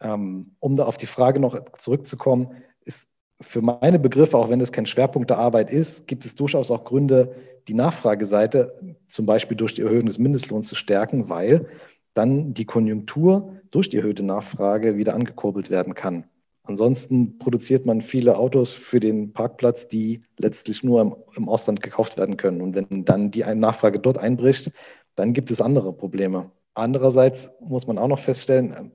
Ähm, 0.00 0.56
um 0.60 0.76
da 0.76 0.84
auf 0.84 0.96
die 0.96 1.06
Frage 1.06 1.40
noch 1.40 1.58
zurückzukommen, 1.78 2.56
ist 2.84 3.06
für 3.40 3.62
meine 3.62 3.98
Begriffe, 3.98 4.36
auch 4.36 4.50
wenn 4.50 4.60
es 4.60 4.72
kein 4.72 4.86
Schwerpunkt 4.86 5.30
der 5.30 5.38
Arbeit 5.38 5.70
ist, 5.70 6.06
gibt 6.06 6.24
es 6.24 6.34
durchaus 6.34 6.70
auch 6.70 6.84
Gründe, 6.84 7.34
die 7.68 7.74
Nachfrageseite 7.74 8.72
zum 9.08 9.26
Beispiel 9.26 9.56
durch 9.56 9.74
die 9.74 9.82
Erhöhung 9.82 10.06
des 10.06 10.18
Mindestlohns 10.18 10.68
zu 10.68 10.74
stärken, 10.74 11.28
weil 11.28 11.68
dann 12.14 12.54
die 12.54 12.64
Konjunktur 12.64 13.56
durch 13.70 13.88
die 13.90 13.98
erhöhte 13.98 14.22
Nachfrage 14.22 14.96
wieder 14.96 15.14
angekurbelt 15.14 15.70
werden 15.70 15.94
kann. 15.94 16.24
Ansonsten 16.66 17.38
produziert 17.38 17.86
man 17.86 18.00
viele 18.00 18.36
Autos 18.36 18.72
für 18.72 18.98
den 18.98 19.32
Parkplatz, 19.32 19.86
die 19.86 20.22
letztlich 20.36 20.82
nur 20.82 21.00
im, 21.00 21.16
im 21.36 21.48
Ausland 21.48 21.80
gekauft 21.80 22.16
werden 22.16 22.36
können. 22.36 22.60
Und 22.60 22.74
wenn 22.74 23.04
dann 23.04 23.30
die 23.30 23.44
Nachfrage 23.44 24.00
dort 24.00 24.18
einbricht, 24.18 24.72
dann 25.14 25.32
gibt 25.32 25.50
es 25.50 25.60
andere 25.60 25.92
Probleme. 25.92 26.50
Andererseits 26.74 27.52
muss 27.60 27.86
man 27.86 27.98
auch 27.98 28.08
noch 28.08 28.18
feststellen, 28.18 28.92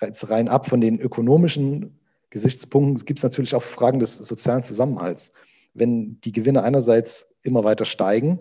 rein 0.00 0.48
ab 0.48 0.68
von 0.68 0.80
den 0.80 1.00
ökonomischen 1.00 1.98
Gesichtspunkten 2.30 3.04
gibt 3.04 3.18
es 3.18 3.22
natürlich 3.24 3.54
auch 3.54 3.62
Fragen 3.62 3.98
des 3.98 4.16
sozialen 4.16 4.62
Zusammenhalts. 4.62 5.32
Wenn 5.74 6.20
die 6.20 6.32
Gewinne 6.32 6.62
einerseits 6.62 7.28
immer 7.42 7.64
weiter 7.64 7.84
steigen 7.84 8.40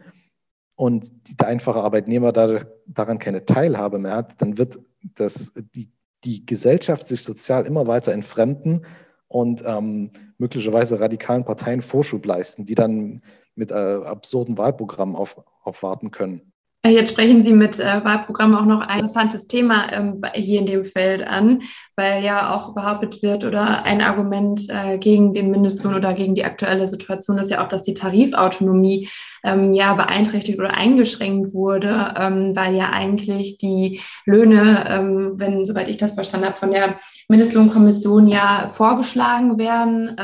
und 0.76 1.12
der 1.40 1.48
einfache 1.48 1.80
Arbeitnehmer 1.80 2.32
daran 2.32 3.20
keine 3.20 3.46
Teilhabe 3.46 3.98
mehr 3.98 4.16
hat, 4.16 4.42
dann 4.42 4.58
wird 4.58 4.80
das, 5.16 5.52
die 5.76 5.90
die 6.24 6.46
Gesellschaft 6.46 7.08
sich 7.08 7.24
sozial 7.24 7.66
immer 7.66 7.88
weiter 7.88 8.12
entfremden 8.12 8.86
und 9.28 9.64
ähm, 9.66 10.12
möglicherweise 10.38 11.00
radikalen 11.00 11.46
Parteien 11.46 11.82
Vorschub 11.82 12.26
leisten, 12.26 12.66
die 12.66 12.76
dann 12.76 13.22
mit 13.56 13.72
äh, 13.72 13.76
absurden 13.76 14.58
Wahlprogrammen 14.58 15.16
auf, 15.16 15.44
aufwarten 15.64 16.12
können. 16.12 16.54
Äh, 16.84 16.92
jetzt 16.92 17.12
sprechen 17.12 17.42
Sie 17.42 17.54
mit 17.54 17.80
äh, 17.80 18.04
Wahlprogrammen 18.04 18.56
auch 18.56 18.66
noch 18.66 18.82
ein 18.82 19.00
interessantes 19.00 19.48
Thema 19.48 19.92
ähm, 19.92 20.22
hier 20.34 20.60
in 20.60 20.66
dem 20.66 20.86
Feld 20.86 21.26
an, 21.26 21.64
weil 21.96 22.24
ja 22.24 22.56
auch 22.56 22.76
behauptet 22.76 23.22
wird 23.24 23.44
oder 23.44 23.84
ein 23.84 24.02
Argument 24.02 24.70
äh, 24.70 24.98
gegen 24.98 25.34
den 25.34 25.50
Mindestlohn 25.50 25.96
oder 25.96 26.14
gegen 26.14 26.36
die 26.36 26.46
aktuelle 26.46 26.88
Situation 26.88 27.40
ist 27.40 27.50
ja 27.50 27.64
auch, 27.64 27.68
dass 27.68 27.84
die 27.84 27.96
Tarifautonomie 27.96 29.10
ähm, 29.44 29.74
ja 29.74 29.96
beeinträchtigt 29.96 30.60
oder 30.60 30.74
eingeschränkt 30.74 31.54
wurde, 31.54 32.14
ähm, 32.18 32.56
weil 32.56 32.76
ja 32.76 32.92
eigentlich 32.92 33.58
die 33.58 34.02
Löhne, 34.26 34.86
ähm, 34.88 35.34
wenn, 35.36 35.66
soweit 35.66 35.88
ich 35.88 35.98
das 35.98 36.14
verstanden 36.14 36.48
habe, 36.48 36.58
von 36.58 36.72
der 36.72 36.98
Mindestlohnkommission 37.28 38.28
ja 38.28 38.72
vorgeschlagen 38.74 39.58
werden. 39.58 40.16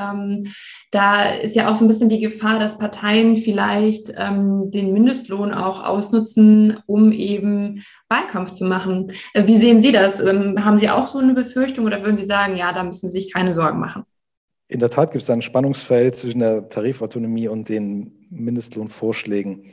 Da 0.93 1.31
ist 1.31 1.55
ja 1.55 1.71
auch 1.71 1.75
so 1.75 1.83
ein 1.83 1.87
bisschen 1.87 2.07
die 2.07 2.19
Gefahr, 2.19 2.59
dass 2.59 2.77
Parteien 2.77 3.35
vielleicht 3.35 4.13
ähm, 4.15 4.69
den 4.69 4.93
Mindestlohn 4.93 5.51
auch 5.51 5.83
ausnutzen, 5.83 6.77
um 6.85 7.11
eben 7.11 7.83
Wahlkampf 8.09 8.51
zu 8.51 8.63
machen. 8.63 9.11
Äh, 9.33 9.47
wie 9.47 9.57
sehen 9.57 9.81
Sie 9.81 9.91
das? 9.91 10.19
Ähm, 10.19 10.63
haben 10.63 10.77
Sie 10.77 10.91
auch 10.91 11.07
so 11.07 11.17
eine 11.17 11.33
Befürchtung 11.33 11.85
oder 11.85 12.03
würden 12.03 12.15
Sie 12.15 12.27
sagen, 12.27 12.55
ja, 12.55 12.71
da 12.73 12.83
müssen 12.83 13.09
Sie 13.09 13.19
sich 13.19 13.33
keine 13.33 13.55
Sorgen 13.55 13.79
machen? 13.79 14.03
In 14.67 14.79
der 14.79 14.91
Tat 14.91 15.11
gibt 15.13 15.23
es 15.23 15.29
ein 15.31 15.41
Spannungsfeld 15.41 16.15
zwischen 16.19 16.41
der 16.41 16.69
Tarifautonomie 16.69 17.47
und 17.47 17.69
den 17.69 18.27
Mindestlohnvorschlägen. 18.29 19.71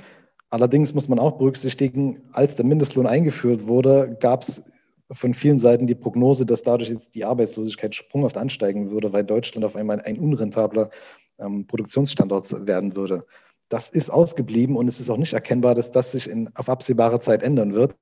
Allerdings 0.48 0.94
muss 0.94 1.11
man 1.11 1.18
auch 1.18 1.37
berücksichtigen, 1.37 2.22
als 2.33 2.56
der 2.56 2.64
Mindestlohn 2.64 3.06
eingeführt 3.06 3.68
wurde, 3.68 4.16
gab 4.20 4.40
es 4.40 4.64
von 5.12 5.35
vielen 5.35 5.59
Seiten 5.59 5.87
die 5.87 5.94
Prognose, 5.94 6.46
dass 6.46 6.62
dadurch 6.62 6.90
jetzt 6.90 7.14
die 7.14 7.25
Arbeitslosigkeit 7.25 7.94
sprunghaft 7.94 8.37
ansteigen 8.37 8.90
würde, 8.90 9.12
weil 9.12 9.25
Deutschland 9.25 9.64
auf 9.64 9.77
einmal 9.77 10.01
ein 10.01 10.18
unrentabler 10.18 10.90
ähm, 11.38 11.66
Produktionsstandort 11.66 12.66
werden 12.66 12.96
würde. 12.96 13.20
Das 13.68 13.88
ist 13.90 14.11
ausgeblieben 14.11 14.77
und 14.77 14.88
es 14.88 15.01
ist 15.01 15.11
auch 15.11 15.16
nicht 15.16 15.33
erkennbar, 15.33 15.75
dass 15.75 15.92
das 15.92 16.12
sich 16.12 16.29
in, 16.29 16.55
auf 16.57 16.68
absehbare 16.68 17.20
Zeit 17.20 17.42
ändern 17.42 17.73
wird. 17.73 17.96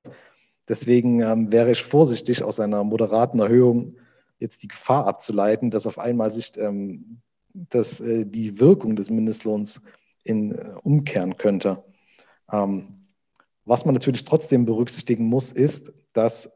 Deswegen 0.67 1.21
ähm, 1.21 1.51
wäre 1.51 1.71
ich 1.71 1.83
vorsichtig, 1.83 2.43
aus 2.43 2.59
einer 2.59 2.83
moderaten 2.83 3.39
Erhöhung 3.39 3.95
jetzt 4.39 4.63
die 4.63 4.67
Gefahr 4.67 5.07
abzuleiten, 5.07 5.71
dass 5.71 5.87
auf 5.87 5.99
einmal 5.99 6.31
sich 6.31 6.57
ähm, 6.57 7.21
dass, 7.53 7.99
äh, 7.99 8.25
die 8.25 8.59
Wirkung 8.59 8.95
des 8.95 9.09
Mindestlohns 9.09 9.81
in, 10.23 10.51
äh, 10.51 10.73
umkehren 10.83 11.37
könnte. 11.37 11.83
Ähm, 12.51 13.07
was 13.65 13.85
man 13.85 13.93
natürlich 13.93 14.25
trotzdem 14.25 14.65
berücksichtigen 14.65 15.25
muss, 15.25 15.51
ist, 15.51 15.91
dass 16.13 16.51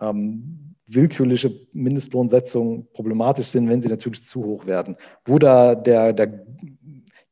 ähm, 0.00 0.74
willkürliche 0.86 1.54
Mindestlohnsetzungen 1.72 2.86
problematisch 2.92 3.46
sind, 3.46 3.68
wenn 3.68 3.80
sie 3.80 3.88
natürlich 3.88 4.24
zu 4.24 4.44
hoch 4.44 4.66
werden. 4.66 4.96
Wo 5.24 5.38
da 5.38 5.74
der, 5.74 6.12
der, 6.12 6.44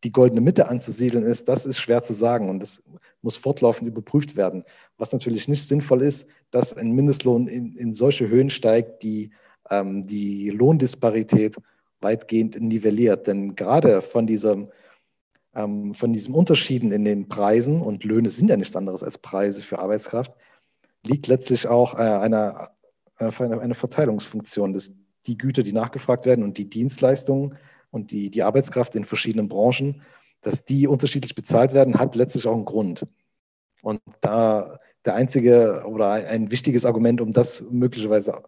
die 0.05 0.13
goldene 0.13 0.41
Mitte 0.41 0.69
anzusiedeln 0.69 1.25
ist, 1.25 1.49
das 1.49 1.67
ist 1.67 1.79
schwer 1.79 2.03
zu 2.03 2.13
sagen 2.13 2.49
und 2.49 2.61
das 2.61 2.83
muss 3.21 3.37
fortlaufend 3.37 3.89
überprüft 3.89 4.37
werden. 4.37 4.65
Was 4.97 5.13
natürlich 5.13 5.49
nicht 5.49 5.67
sinnvoll 5.67 6.03
ist, 6.03 6.27
dass 6.51 6.77
ein 6.77 6.93
Mindestlohn 6.93 7.47
in, 7.47 7.75
in 7.75 7.95
solche 7.95 8.29
Höhen 8.29 8.51
steigt, 8.51 9.03
die 9.03 9.31
ähm, 9.71 10.07
die 10.07 10.51
Lohndisparität 10.51 11.57
weitgehend 12.01 12.61
nivelliert. 12.61 13.27
Denn 13.27 13.55
gerade 13.55 14.03
von 14.03 14.27
diesem 14.27 14.69
ähm, 15.55 15.95
von 15.95 16.13
diesen 16.13 16.35
Unterschieden 16.35 16.93
in 16.93 17.05
den 17.05 17.29
Preisen 17.29 17.81
und 17.81 18.05
Löhne 18.05 18.31
sind 18.31 18.49
ja 18.49 18.57
nichts 18.57 18.75
anderes 18.75 19.03
als 19.03 19.19
Preise 19.19 19.63
für 19.63 19.79
Arbeitskraft, 19.79 20.33
liegt 21.05 21.27
letztlich 21.27 21.67
auch 21.67 21.95
äh, 21.95 22.03
eine, 22.03 22.71
äh, 23.19 23.31
eine 23.41 23.75
Verteilungsfunktion. 23.75 24.73
Das, 24.73 24.93
die 25.27 25.39
Güter, 25.39 25.63
die 25.63 25.73
nachgefragt 25.73 26.27
werden 26.27 26.45
und 26.45 26.59
die 26.59 26.69
Dienstleistungen 26.69 27.57
und 27.91 28.11
die, 28.11 28.31
die 28.31 28.43
Arbeitskraft 28.43 28.97
in 28.97 29.05
verschiedenen 29.05 29.49
Branchen, 29.49 30.03
dass 30.41 30.65
die 30.65 30.87
unterschiedlich 30.87 31.35
bezahlt 31.35 31.73
werden, 31.73 31.99
hat 31.99 32.17
letztlich 32.17 32.47
auch 32.47 32.55
einen 32.55 32.65
Grund. 32.65 33.07
Und 33.83 34.01
da 34.21 34.79
der 35.05 35.15
einzige 35.15 35.85
oder 35.87 36.13
ein 36.13 36.51
wichtiges 36.51 36.85
Argument, 36.85 37.21
um 37.21 37.33
das 37.33 37.65
möglicherweise 37.71 38.43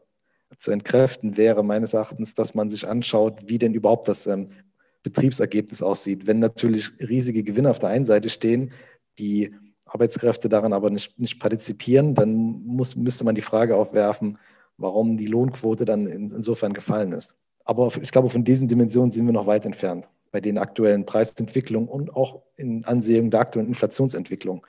zu 0.59 0.71
entkräften, 0.71 1.37
wäre 1.37 1.65
meines 1.65 1.95
Erachtens, 1.95 2.35
dass 2.35 2.55
man 2.55 2.71
sich 2.71 2.87
anschaut, 2.87 3.41
wie 3.47 3.59
denn 3.59 3.75
überhaupt 3.75 4.09
das 4.09 4.27
ähm, 4.27 4.47
Betriebsergebnis 5.03 5.83
aussieht. 5.83 6.27
Wenn 6.27 6.39
natürlich 6.39 6.91
riesige 7.01 7.43
Gewinne 7.43 7.71
auf 7.71 7.81
der 7.81 7.91
einen 7.91 8.07
Seite 8.07 8.31
stehen, 8.31 8.73
die 9.19 9.55
Arbeitskräfte 9.95 10.49
daran 10.49 10.73
aber 10.73 10.91
nicht, 10.91 11.19
nicht 11.19 11.39
partizipieren, 11.39 12.15
dann 12.15 12.63
muss, 12.67 12.97
müsste 12.97 13.25
man 13.25 13.37
die 13.37 13.41
Frage 13.41 13.77
aufwerfen, 13.77 14.39
warum 14.77 15.17
die 15.17 15.27
Lohnquote 15.27 15.85
dann 15.85 16.07
in, 16.07 16.31
insofern 16.31 16.73
gefallen 16.73 17.13
ist. 17.13 17.37
Aber 17.65 17.91
ich 18.03 18.11
glaube, 18.11 18.29
von 18.29 18.45
diesen 18.45 18.69
Dimensionen 18.69 19.11
sind 19.11 19.25
wir 19.27 19.33
noch 19.33 19.47
weit 19.47 19.65
entfernt 19.65 20.09
bei 20.33 20.41
den 20.41 20.59
aktuellen 20.59 21.07
Preisentwicklungen 21.07 21.89
und 21.89 22.15
auch 22.17 22.43
in 22.57 22.85
Ansehung 22.85 23.31
der 23.31 23.41
aktuellen 23.41 23.69
Inflationsentwicklung 23.69 24.67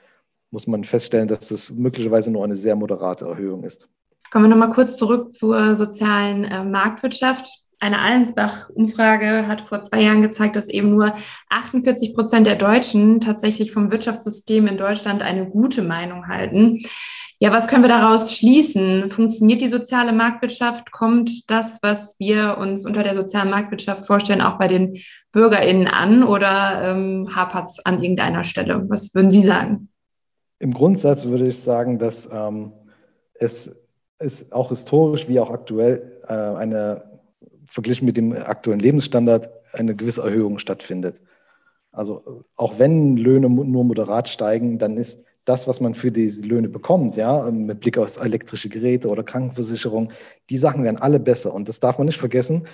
muss 0.52 0.68
man 0.68 0.84
feststellen, 0.84 1.26
dass 1.26 1.48
das 1.48 1.70
möglicherweise 1.70 2.30
nur 2.30 2.44
eine 2.44 2.54
sehr 2.54 2.76
moderate 2.76 3.26
Erhöhung 3.26 3.64
ist. 3.64 3.88
Kommen 4.30 4.44
wir 4.44 4.48
nochmal 4.48 4.70
kurz 4.70 4.96
zurück 4.96 5.32
zur 5.32 5.74
sozialen 5.74 6.44
äh, 6.44 6.64
Marktwirtschaft. 6.64 7.65
Eine 7.78 8.00
Allensbach-Umfrage 8.00 9.46
hat 9.46 9.60
vor 9.62 9.82
zwei 9.82 10.02
Jahren 10.02 10.22
gezeigt, 10.22 10.56
dass 10.56 10.68
eben 10.68 10.90
nur 10.90 11.14
48 11.50 12.14
Prozent 12.14 12.46
der 12.46 12.56
Deutschen 12.56 13.20
tatsächlich 13.20 13.72
vom 13.72 13.90
Wirtschaftssystem 13.90 14.66
in 14.66 14.78
Deutschland 14.78 15.22
eine 15.22 15.46
gute 15.46 15.82
Meinung 15.82 16.26
halten. 16.26 16.78
Ja, 17.38 17.52
was 17.52 17.68
können 17.68 17.84
wir 17.84 17.90
daraus 17.90 18.34
schließen? 18.34 19.10
Funktioniert 19.10 19.60
die 19.60 19.68
soziale 19.68 20.14
Marktwirtschaft? 20.14 20.90
Kommt 20.90 21.50
das, 21.50 21.80
was 21.82 22.18
wir 22.18 22.56
uns 22.56 22.86
unter 22.86 23.02
der 23.02 23.14
sozialen 23.14 23.50
Marktwirtschaft 23.50 24.06
vorstellen, 24.06 24.40
auch 24.40 24.58
bei 24.58 24.68
den 24.68 25.02
BürgerInnen 25.32 25.86
an 25.86 26.22
oder 26.22 26.80
ähm, 26.82 27.28
hapert 27.36 27.68
es 27.68 27.84
an 27.84 28.02
irgendeiner 28.02 28.42
Stelle? 28.42 28.88
Was 28.88 29.14
würden 29.14 29.30
Sie 29.30 29.42
sagen? 29.42 29.90
Im 30.60 30.72
Grundsatz 30.72 31.26
würde 31.26 31.48
ich 31.48 31.58
sagen, 31.60 31.98
dass 31.98 32.26
ähm, 32.32 32.72
es, 33.34 33.70
es 34.18 34.50
auch 34.50 34.70
historisch 34.70 35.28
wie 35.28 35.38
auch 35.38 35.50
aktuell 35.50 36.18
äh, 36.26 36.32
eine 36.32 37.15
verglichen 37.66 38.06
mit 38.06 38.16
dem 38.16 38.32
aktuellen 38.32 38.80
Lebensstandard 38.80 39.50
eine 39.72 39.94
gewisse 39.94 40.22
Erhöhung 40.22 40.58
stattfindet. 40.58 41.20
Also 41.92 42.42
auch 42.56 42.78
wenn 42.78 43.16
Löhne 43.16 43.48
nur 43.48 43.84
moderat 43.84 44.28
steigen, 44.28 44.78
dann 44.78 44.96
ist 44.96 45.24
das, 45.46 45.66
was 45.66 45.80
man 45.80 45.94
für 45.94 46.10
diese 46.10 46.44
Löhne 46.44 46.68
bekommt, 46.68 47.16
ja, 47.16 47.50
mit 47.50 47.80
Blick 47.80 47.96
auf 47.98 48.20
elektrische 48.20 48.68
Geräte 48.68 49.08
oder 49.08 49.22
Krankenversicherung, 49.22 50.12
die 50.50 50.58
Sachen 50.58 50.84
werden 50.84 50.98
alle 50.98 51.20
besser. 51.20 51.54
Und 51.54 51.68
das 51.68 51.80
darf 51.80 51.98
man 51.98 52.06
nicht 52.06 52.18
vergessen, 52.18 52.66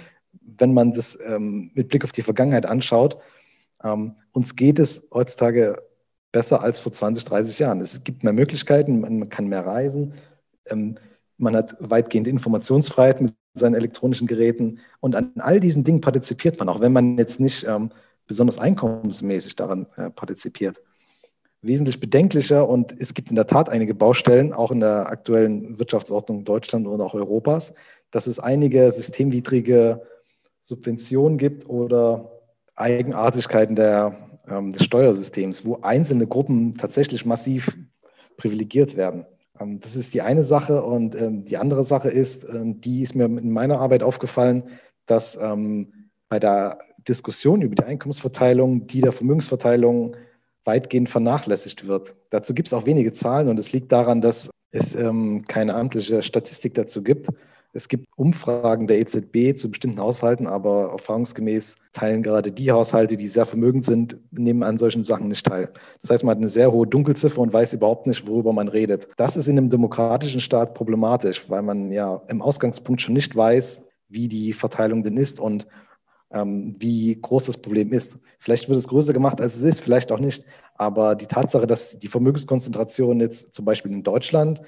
wenn 0.59 0.73
man 0.73 0.93
das 0.93 1.17
ähm, 1.27 1.71
mit 1.75 1.89
Blick 1.89 2.03
auf 2.03 2.13
die 2.13 2.23
Vergangenheit 2.23 2.67
anschaut. 2.67 3.19
Ähm, 3.85 4.17
uns 4.33 4.57
geht 4.57 4.79
es 4.79 5.07
heutzutage 5.13 5.77
besser 6.33 6.63
als 6.63 6.81
vor 6.81 6.93
20, 6.93 7.25
30 7.27 7.59
Jahren. 7.59 7.81
Es 7.81 8.03
gibt 8.03 8.25
mehr 8.25 8.33
Möglichkeiten, 8.33 9.01
man 9.01 9.29
kann 9.29 9.49
mehr 9.49 9.67
reisen, 9.67 10.15
ähm, 10.67 10.97
man 11.37 11.55
hat 11.55 11.77
weitgehend 11.79 12.27
Informationsfreiheit 12.27 13.21
mit 13.21 13.35
seinen 13.55 13.75
elektronischen 13.75 14.27
Geräten 14.27 14.81
und 15.01 15.17
an 15.17 15.33
all 15.39 15.61
diesen 15.61 15.85
Dingen 15.85 16.01
partizipiert 16.01 16.59
man, 16.59 16.69
auch 16.69 16.81
wenn 16.81 16.93
man 16.93 17.19
jetzt 17.19 17.41
nicht 17.41 17.65
ähm, 17.65 17.91
besonders 18.27 18.59
einkommensmäßig 18.59 19.57
daran 19.57 19.87
äh, 19.97 20.11
partizipiert. 20.11 20.81
Wesentlich 21.61 22.01
bedenklicher 22.01 22.69
und 22.69 22.99
es 22.99 23.15
gibt 23.15 23.31
in 23.31 23.37
der 23.37 23.47
Tat 23.47 23.69
einige 23.69 23.95
Baustellen, 23.95 24.53
auch 24.53 24.71
in 24.73 24.81
der 24.81 25.09
aktuellen 25.09 25.79
Wirtschaftsordnung 25.79 26.45
Deutschlands 26.45 26.89
und 26.89 27.01
auch 27.01 27.15
Europas, 27.15 27.73
dass 28.11 28.27
es 28.27 28.39
einige 28.39 28.91
systemwidrige 28.91 30.03
Subventionen 30.65 31.39
gibt 31.39 31.69
oder 31.69 32.33
Eigenartigkeiten 32.75 33.77
der, 33.77 34.17
ähm, 34.49 34.71
des 34.73 34.85
Steuersystems, 34.85 35.65
wo 35.65 35.79
einzelne 35.83 36.27
Gruppen 36.27 36.77
tatsächlich 36.79 37.27
massiv 37.27 37.77
privilegiert 38.37 38.97
werden. 38.97 39.27
Ähm, 39.63 39.81
das 39.81 39.97
ist 39.97 40.15
die 40.15 40.23
eine 40.23 40.45
Sache. 40.45 40.83
Und 40.83 41.15
ähm, 41.15 41.45
die 41.45 41.57
andere 41.57 41.85
Sache 41.85 42.09
ist, 42.09 42.49
ähm, 42.49 42.81
die 42.81 43.03
ist 43.03 43.15
mir 43.15 43.25
in 43.25 43.51
meiner 43.51 43.81
Arbeit 43.81 44.03
aufgefallen, 44.03 44.65
dass 45.07 45.37
bei 45.37 46.39
der 46.39 46.79
Diskussion 47.09 47.61
über 47.61 47.75
die 47.75 47.83
Einkommensverteilung, 47.83 48.87
die 48.87 49.01
der 49.01 49.11
Vermögensverteilung 49.11 50.17
weitgehend 50.65 51.11
vernachlässigt 51.11 51.87
wird. 51.89 52.15
Dazu 52.31 52.55
gibt 52.55 52.69
es 52.69 52.73
auch 52.73 52.87
wenige 52.87 53.13
Zahlen 53.13 53.49
und 53.49 53.59
es 53.59 53.73
liegt 53.73 53.91
daran, 53.91 54.21
dass 54.21 54.49
es 54.71 54.95
ähm, 54.95 55.45
keine 55.49 55.75
amtliche 55.75 56.23
Statistik 56.23 56.75
dazu 56.75 57.03
gibt. 57.03 57.29
Es 57.75 57.89
gibt 57.89 58.07
Umfragen 58.17 58.87
der 58.87 58.99
EZB 58.99 59.57
zu 59.57 59.71
bestimmten 59.71 59.99
Haushalten, 59.99 60.47
aber 60.47 60.91
erfahrungsgemäß 60.91 61.77
teilen 61.95 62.23
gerade 62.23 62.53
die 62.53 62.71
Haushalte, 62.71 63.17
die 63.17 63.27
sehr 63.27 63.47
vermögend 63.47 63.87
sind, 63.87 64.19
nehmen 64.31 64.63
an 64.63 64.77
solchen 64.77 65.03
Sachen 65.03 65.29
nicht 65.29 65.47
teil. 65.47 65.71
Das 66.03 66.11
heißt, 66.11 66.25
man 66.25 66.33
hat 66.33 66.39
eine 66.39 66.49
sehr 66.49 66.71
hohe 66.71 66.87
Dunkelziffer 66.87 67.41
und 67.41 67.53
weiß 67.53 67.73
überhaupt 67.73 68.07
nicht, 68.07 68.27
worüber 68.27 68.53
man 68.53 68.69
redet. 68.69 69.09
Das 69.17 69.37
ist 69.39 69.49
in 69.49 69.57
einem 69.57 69.71
demokratischen 69.71 70.41
Staat 70.41 70.75
problematisch, 70.75 71.49
weil 71.49 71.63
man 71.63 71.91
ja 71.91 72.21
im 72.29 72.43
Ausgangspunkt 72.43 73.01
schon 73.01 73.15
nicht 73.15 73.35
weiß, 73.35 73.83
wie 74.11 74.29
die 74.29 74.53
Verteilung 74.53 75.03
denn 75.03 75.17
ist 75.17 75.41
und 75.41 75.67
ähm, 76.31 76.77
wie 76.79 77.19
groß 77.21 77.47
das 77.47 77.57
Problem 77.57 77.93
ist. 77.93 78.19
Vielleicht 78.39 78.69
wird 78.69 78.79
es 78.79 78.89
größer 78.89 79.15
gemacht, 79.15 79.41
als 79.41 79.57
es 79.57 79.63
ist, 79.63 79.81
vielleicht 79.81 80.13
auch 80.13 80.19
nicht. 80.19 80.45
Aber 80.75 81.15
die 81.15 81.27
Tatsache, 81.27 81.67
dass 81.67 81.99
die 81.99 82.09
Vermögenskonzentration 82.09 83.21
jetzt 83.21 83.55
zum 83.55 83.65
Beispiel 83.65 83.93
in 83.93 84.03
Deutschland 84.03 84.61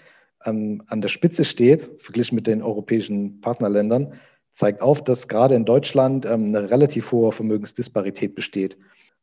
ähm, 0.45 0.83
an 0.87 1.01
der 1.01 1.09
Spitze 1.09 1.45
steht, 1.45 1.91
verglichen 1.99 2.35
mit 2.35 2.47
den 2.47 2.63
europäischen 2.63 3.41
Partnerländern, 3.41 4.15
zeigt 4.53 4.83
auf, 4.83 5.03
dass 5.03 5.29
gerade 5.29 5.55
in 5.55 5.65
Deutschland 5.65 6.27
ähm, 6.27 6.49
eine 6.49 6.71
relativ 6.71 7.13
hohe 7.13 7.33
Vermögensdisparität 7.33 8.35
besteht. 8.35 8.79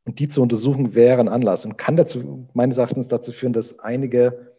Und 0.06 0.20
die 0.20 0.28
zu 0.28 0.42
untersuchen 0.42 0.96
wäre 0.96 1.20
ein 1.20 1.30
Anlass 1.30 1.64
und 1.66 1.78
kann 1.78 1.96
dazu, 1.96 2.48
meines 2.54 2.78
Erachtens 2.78 3.08
dazu 3.08 3.32
führen, 3.32 3.54
dass 3.54 3.80
einige 3.80 4.52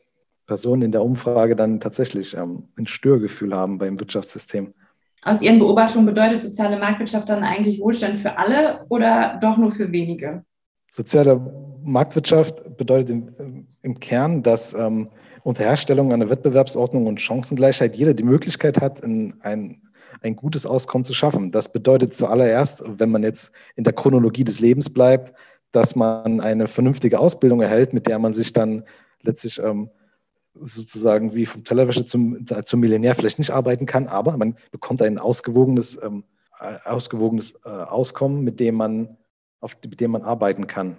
Personen 0.47 0.83
in 0.83 0.93
der 0.93 1.03
Umfrage 1.03 1.57
dann 1.57 1.81
tatsächlich 1.81 2.37
ähm, 2.37 2.69
ein 2.79 2.87
Störgefühl 2.87 3.55
haben 3.55 3.79
beim 3.79 3.99
Wirtschaftssystem. 3.99 4.73
Aus 5.25 5.41
Ihren 5.41 5.61
Beobachtungen 5.61 6.07
bedeutet 6.07 6.43
soziale 6.43 6.79
Marktwirtschaft 6.79 7.29
dann 7.29 7.45
eigentlich 7.45 7.81
Wohlstand 7.81 8.19
für 8.19 8.37
alle 8.39 8.85
oder 8.89 9.39
doch 9.41 9.57
nur 9.57 9.71
für 9.71 9.93
wenige? 9.93 10.45
Soziale 10.91 11.41
Marktwirtschaft 11.85 12.77
bedeutet 12.77 13.11
im, 13.11 13.67
im 13.83 14.01
Kern, 14.01 14.43
dass 14.43 14.75
ähm, 14.75 15.09
unter 15.45 15.65
Herstellung 15.65 16.13
einer 16.13 16.31
Wettbewerbsordnung 16.31 17.07
und 17.07 17.21
Chancengleichheit 17.21 17.97
jeder 17.97 18.15
die 18.15 18.23
Möglichkeit 18.23 18.81
hat, 18.81 19.03
ein, 19.03 19.35
ein, 19.43 20.37
gutes 20.37 20.67
Auskommen 20.67 21.05
zu 21.05 21.15
schaffen. 21.15 21.51
Das 21.51 21.73
bedeutet 21.73 22.15
zuallererst, 22.15 22.85
wenn 22.87 23.11
man 23.11 23.23
jetzt 23.23 23.51
in 23.75 23.85
der 23.85 23.93
Chronologie 23.93 24.45
des 24.45 24.61
Lebens 24.61 24.91
bleibt, 24.91 25.35
dass 25.73 25.97
man 25.97 26.41
eine 26.41 26.69
vernünftige 26.69 27.19
Ausbildung 27.19 27.61
erhält, 27.61 27.93
mit 27.93 28.07
der 28.07 28.19
man 28.19 28.33
sich 28.33 28.53
dann 28.53 28.85
letztlich 29.23 29.59
ähm, 29.59 29.91
sozusagen 30.55 31.35
wie 31.35 31.47
vom 31.47 31.65
Tellerwäsche 31.65 32.05
zum, 32.05 32.47
zum 32.65 32.81
Millionär 32.81 33.15
vielleicht 33.15 33.39
nicht 33.39 33.51
arbeiten 33.51 33.87
kann, 33.87 34.07
aber 34.07 34.37
man 34.37 34.57
bekommt 34.71 35.03
ein 35.03 35.19
ausgewogenes, 35.19 36.01
ähm, 36.03 36.25
äh, 36.61 36.77
ausgewogenes 36.85 37.59
äh, 37.65 37.69
Auskommen, 37.69 38.45
mit 38.45 38.61
dem, 38.61 38.77
man, 38.77 39.17
auf, 39.61 39.77
mit 39.83 40.01
dem 40.01 40.13
man 40.13 40.23
arbeiten 40.23 40.67
kann. 40.67 40.99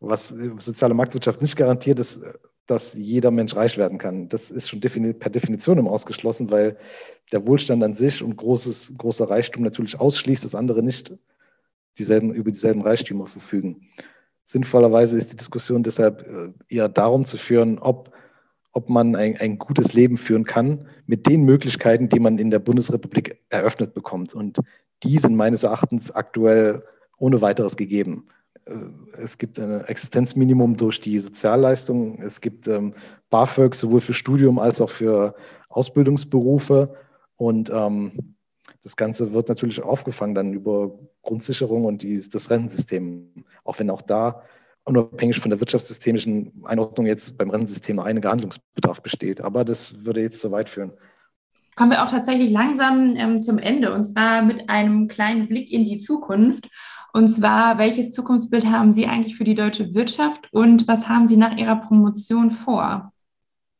Was 0.00 0.28
soziale 0.28 0.94
Marktwirtschaft 0.94 1.42
nicht 1.42 1.56
garantiert, 1.56 1.98
ist, 1.98 2.20
dass 2.66 2.94
jeder 2.94 3.30
Mensch 3.30 3.54
reich 3.54 3.78
werden 3.78 3.98
kann. 3.98 4.28
Das 4.28 4.50
ist 4.50 4.68
schon 4.68 4.80
per 4.80 5.30
Definition 5.30 5.78
immer 5.78 5.92
ausgeschlossen, 5.92 6.50
weil 6.50 6.76
der 7.32 7.46
Wohlstand 7.46 7.82
an 7.82 7.94
sich 7.94 8.22
und 8.22 8.36
großes, 8.36 8.94
großer 8.98 9.30
Reichtum 9.30 9.62
natürlich 9.62 9.98
ausschließt, 9.98 10.44
dass 10.44 10.54
andere 10.54 10.82
nicht 10.82 11.12
dieselben, 11.98 12.34
über 12.34 12.50
dieselben 12.50 12.82
Reichtümer 12.82 13.26
verfügen. 13.26 13.88
Sinnvollerweise 14.44 15.16
ist 15.16 15.32
die 15.32 15.36
Diskussion 15.36 15.82
deshalb 15.82 16.22
äh, 16.22 16.52
eher 16.68 16.88
darum 16.88 17.24
zu 17.24 17.36
führen, 17.36 17.78
ob, 17.78 18.12
ob 18.72 18.88
man 18.88 19.16
ein, 19.16 19.36
ein 19.38 19.58
gutes 19.58 19.92
Leben 19.92 20.16
führen 20.16 20.44
kann 20.44 20.86
mit 21.06 21.26
den 21.26 21.42
Möglichkeiten, 21.42 22.08
die 22.08 22.20
man 22.20 22.38
in 22.38 22.50
der 22.50 22.58
Bundesrepublik 22.58 23.40
eröffnet 23.48 23.94
bekommt. 23.94 24.34
Und 24.34 24.58
die 25.02 25.18
sind 25.18 25.34
meines 25.34 25.62
Erachtens 25.62 26.10
aktuell 26.10 26.82
ohne 27.18 27.40
weiteres 27.40 27.76
gegeben. 27.76 28.28
Äh, 28.66 28.74
es 29.18 29.38
gibt 29.38 29.58
ein 29.58 29.84
Existenzminimum 29.84 30.76
durch 30.76 31.00
die 31.00 31.18
Sozialleistungen. 31.18 32.20
Es 32.20 32.40
gibt 32.40 32.68
ähm, 32.68 32.94
BAföG 33.30 33.74
sowohl 33.74 34.00
für 34.00 34.14
Studium 34.14 34.58
als 34.58 34.80
auch 34.80 34.90
für 34.90 35.34
Ausbildungsberufe. 35.68 36.94
Und 37.36 37.70
ähm, 37.70 38.36
das 38.82 38.96
Ganze 38.96 39.32
wird 39.32 39.48
natürlich 39.48 39.82
aufgefangen 39.82 40.34
dann 40.34 40.52
über 40.52 40.98
Grundsicherung 41.22 41.84
und 41.84 42.02
die, 42.02 42.22
das 42.28 42.50
Rentensystem. 42.50 43.44
Auch 43.64 43.78
wenn 43.78 43.90
auch 43.90 44.02
da 44.02 44.42
unabhängig 44.84 45.40
von 45.40 45.50
der 45.50 45.60
wirtschaftssystemischen 45.60 46.64
Einordnung 46.64 47.06
jetzt 47.06 47.36
beim 47.36 47.50
Rentensystem 47.50 47.96
noch 47.96 48.04
einiger 48.04 48.30
Handlungsbedarf 48.30 49.02
besteht. 49.02 49.40
Aber 49.40 49.64
das 49.64 50.04
würde 50.04 50.20
jetzt 50.20 50.40
zu 50.40 50.52
weit 50.52 50.68
führen. 50.68 50.92
Kommen 51.74 51.90
wir 51.90 52.02
auch 52.02 52.10
tatsächlich 52.10 52.50
langsam 52.50 53.16
ähm, 53.16 53.40
zum 53.40 53.58
Ende 53.58 53.92
und 53.92 54.04
zwar 54.04 54.42
mit 54.42 54.70
einem 54.70 55.08
kleinen 55.08 55.46
Blick 55.48 55.70
in 55.70 55.84
die 55.84 55.98
Zukunft. 55.98 56.70
Und 57.16 57.30
zwar, 57.30 57.78
welches 57.78 58.10
Zukunftsbild 58.10 58.66
haben 58.66 58.92
Sie 58.92 59.06
eigentlich 59.06 59.36
für 59.36 59.44
die 59.44 59.54
deutsche 59.54 59.94
Wirtschaft 59.94 60.52
und 60.52 60.86
was 60.86 61.08
haben 61.08 61.24
Sie 61.24 61.38
nach 61.38 61.56
Ihrer 61.56 61.76
Promotion 61.76 62.50
vor? 62.50 63.10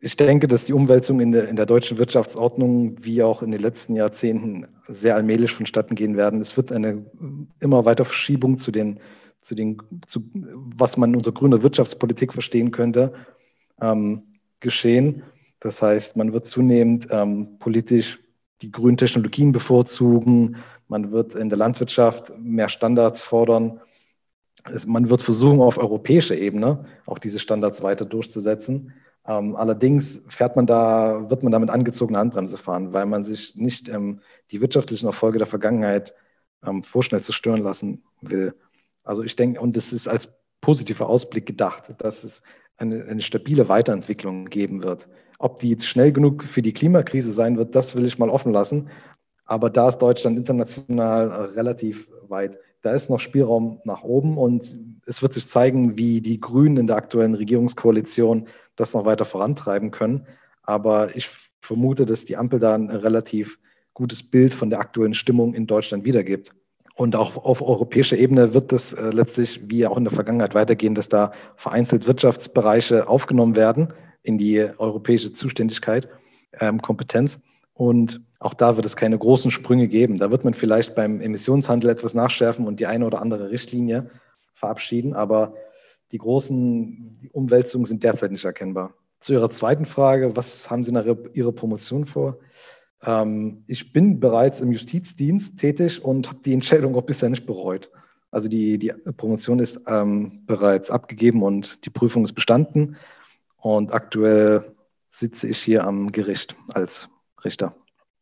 Ich 0.01 0.16
denke, 0.16 0.49
dass 0.49 0.64
die 0.64 0.72
Umwälzung 0.72 1.20
in 1.20 1.33
der, 1.33 1.46
in 1.51 1.57
der 1.57 1.66
deutschen 1.66 1.99
Wirtschaftsordnung 1.99 2.96
wie 3.05 3.22
auch 3.22 3.42
in 3.42 3.51
den 3.51 3.61
letzten 3.61 3.94
Jahrzehnten 3.94 4.66
sehr 4.85 5.16
allmählich 5.16 5.53
vonstatten 5.53 5.96
gehen 5.96 6.16
werden. 6.16 6.40
Es 6.40 6.57
wird 6.57 6.72
eine 6.72 7.05
immer 7.61 7.85
weiter 7.85 8.07
Verschiebung 8.07 8.57
zu 8.57 8.72
den, 8.72 9.01
zu 9.42 9.55
den, 9.55 9.83
zu, 10.07 10.22
was 10.75 10.96
man 10.96 11.14
unter 11.14 11.31
grüner 11.31 11.62
Wirtschaftspolitik 11.62 12.33
verstehen 12.33 12.70
könnte, 12.70 13.12
ähm, 13.83 14.22
geschehen. 14.61 15.25
Das 15.61 15.83
heißt, 15.83 16.16
man 16.16 16.33
wird 16.33 16.46
zunehmend 16.46 17.09
ähm, 17.11 17.59
politisch 17.59 18.18
die 18.62 18.70
grünen 18.70 18.96
Technologien 18.96 19.52
bevorzugen, 19.52 20.56
man 20.88 21.10
wird 21.10 21.34
in 21.34 21.48
der 21.48 21.58
Landwirtschaft 21.58 22.32
mehr 22.38 22.68
Standards 22.68 23.22
fordern. 23.22 23.80
Man 24.86 25.10
wird 25.10 25.22
versuchen, 25.22 25.60
auf 25.60 25.78
europäischer 25.78 26.36
Ebene 26.36 26.86
auch 27.06 27.18
diese 27.18 27.38
Standards 27.38 27.82
weiter 27.82 28.04
durchzusetzen. 28.04 28.92
Ähm, 29.26 29.56
allerdings 29.56 30.22
fährt 30.28 30.56
man 30.56 30.66
da, 30.66 31.28
wird 31.28 31.42
man 31.42 31.52
damit 31.52 31.70
angezogener 31.70 32.20
Handbremse 32.20 32.56
fahren, 32.56 32.92
weil 32.92 33.06
man 33.06 33.22
sich 33.22 33.56
nicht 33.56 33.88
ähm, 33.88 34.20
die 34.50 34.60
wirtschaftlichen 34.60 35.06
Erfolge 35.06 35.38
der 35.38 35.46
Vergangenheit 35.46 36.14
ähm, 36.64 36.82
vorschnell 36.82 37.22
zerstören 37.22 37.62
lassen 37.62 38.02
will. 38.20 38.54
Also 39.02 39.22
ich 39.22 39.36
denke, 39.36 39.60
und 39.60 39.76
das 39.76 39.92
ist 39.92 40.08
als 40.08 40.28
positiver 40.60 41.08
Ausblick 41.08 41.46
gedacht, 41.46 41.94
dass 41.98 42.24
es 42.24 42.42
eine, 42.78 43.04
eine 43.04 43.22
stabile 43.22 43.68
Weiterentwicklung 43.68 44.46
geben 44.46 44.82
wird. 44.82 45.08
Ob 45.38 45.58
die 45.58 45.70
jetzt 45.70 45.86
schnell 45.86 46.12
genug 46.12 46.44
für 46.44 46.62
die 46.62 46.72
Klimakrise 46.72 47.32
sein 47.32 47.56
wird, 47.56 47.74
das 47.74 47.96
will 47.96 48.06
ich 48.06 48.18
mal 48.18 48.30
offen 48.30 48.52
lassen. 48.52 48.88
Aber 49.44 49.70
da 49.70 49.88
ist 49.88 49.98
Deutschland 49.98 50.38
international 50.38 51.28
relativ 51.54 52.08
weit. 52.28 52.58
Da 52.82 52.92
ist 52.92 53.10
noch 53.10 53.20
Spielraum 53.20 53.80
nach 53.84 54.02
oben 54.02 54.38
und 54.38 54.76
es 55.06 55.22
wird 55.22 55.34
sich 55.34 55.48
zeigen, 55.48 55.96
wie 55.96 56.20
die 56.20 56.40
Grünen 56.40 56.76
in 56.76 56.86
der 56.86 56.96
aktuellen 56.96 57.34
Regierungskoalition 57.34 58.48
das 58.76 58.94
noch 58.94 59.04
weiter 59.04 59.24
vorantreiben 59.24 59.90
können. 59.90 60.26
Aber 60.62 61.14
ich 61.16 61.28
vermute, 61.60 62.06
dass 62.06 62.24
die 62.24 62.36
Ampel 62.36 62.60
da 62.60 62.74
ein 62.74 62.90
relativ 62.90 63.58
gutes 63.94 64.22
Bild 64.22 64.52
von 64.52 64.70
der 64.70 64.80
aktuellen 64.80 65.14
Stimmung 65.14 65.54
in 65.54 65.66
Deutschland 65.66 66.04
wiedergibt. 66.04 66.54
Und 66.96 67.14
auch 67.14 67.37
auf 67.37 67.61
europäischer 67.61 68.16
Ebene 68.16 68.54
wird 68.54 68.72
es 68.72 68.94
äh, 68.94 69.11
letztlich, 69.11 69.61
wie 69.68 69.87
auch 69.87 69.98
in 69.98 70.04
der 70.04 70.12
Vergangenheit, 70.12 70.54
weitergehen, 70.54 70.94
dass 70.94 71.11
da 71.11 71.32
vereinzelt 71.56 72.06
Wirtschaftsbereiche 72.06 73.06
aufgenommen 73.06 73.54
werden 73.54 73.92
in 74.22 74.38
die 74.38 74.66
europäische 74.78 75.35
Zuständigkeit, 75.35 76.09
ähm, 76.59 76.80
Kompetenz. 76.80 77.38
Und 77.74 78.22
auch 78.40 78.54
da 78.54 78.76
wird 78.76 78.87
es 78.87 78.96
keine 78.96 79.18
großen 79.18 79.50
Sprünge 79.50 79.88
geben. 79.88 80.18
Da 80.18 80.30
wird 80.30 80.44
man 80.44 80.54
vielleicht 80.54 80.94
beim 80.94 81.20
Emissionshandel 81.20 81.90
etwas 81.90 82.14
nachschärfen 82.14 82.66
und 82.66 82.80
die 82.80 82.87
eine 82.87 83.04
oder 83.06 83.20
andere 83.20 83.50
Richtlinie 83.50 84.11
verabschieden, 84.54 85.12
aber 85.12 85.52
die 86.12 86.18
großen 86.18 87.30
Umwälzungen 87.32 87.85
sind 87.85 88.04
derzeit 88.04 88.32
nicht 88.32 88.44
erkennbar. 88.44 88.94
Zu 89.20 89.35
Ihrer 89.35 89.50
zweiten 89.50 89.85
Frage, 89.85 90.35
was 90.35 90.70
haben 90.70 90.82
Sie 90.82 90.92
nach 90.92 91.04
Ihrer 91.35 91.52
Promotion 91.52 92.06
vor? 92.06 92.38
Ähm, 93.02 93.64
ich 93.66 93.92
bin 93.92 94.20
bereits 94.20 94.61
im 94.61 94.72
Justizdienst 94.72 95.59
tätig 95.59 96.04
und 96.04 96.28
habe 96.28 96.40
die 96.44 96.52
Entscheidung 96.52 96.94
auch 96.96 97.02
bisher 97.02 97.28
nicht 97.28 97.46
bereut. 97.46 97.90
Also 98.30 98.48
die, 98.48 98.78
die 98.78 98.92
Promotion 99.16 99.61
ist 99.61 99.80
ähm, 99.87 100.44
bereits 100.46 100.90
abgegeben 100.90 101.42
und 101.42 101.85
die 101.85 101.90
Prüfung 101.90 102.24
ist 102.24 102.35
bestanden. 102.35 102.96
Und 103.56 103.92
aktuell 103.92 104.74
sitze 105.09 105.48
ich 105.48 105.59
hier 105.59 105.85
am 105.85 106.12
Gericht 106.12 106.56
als 106.74 107.09
Richter. 107.44 107.74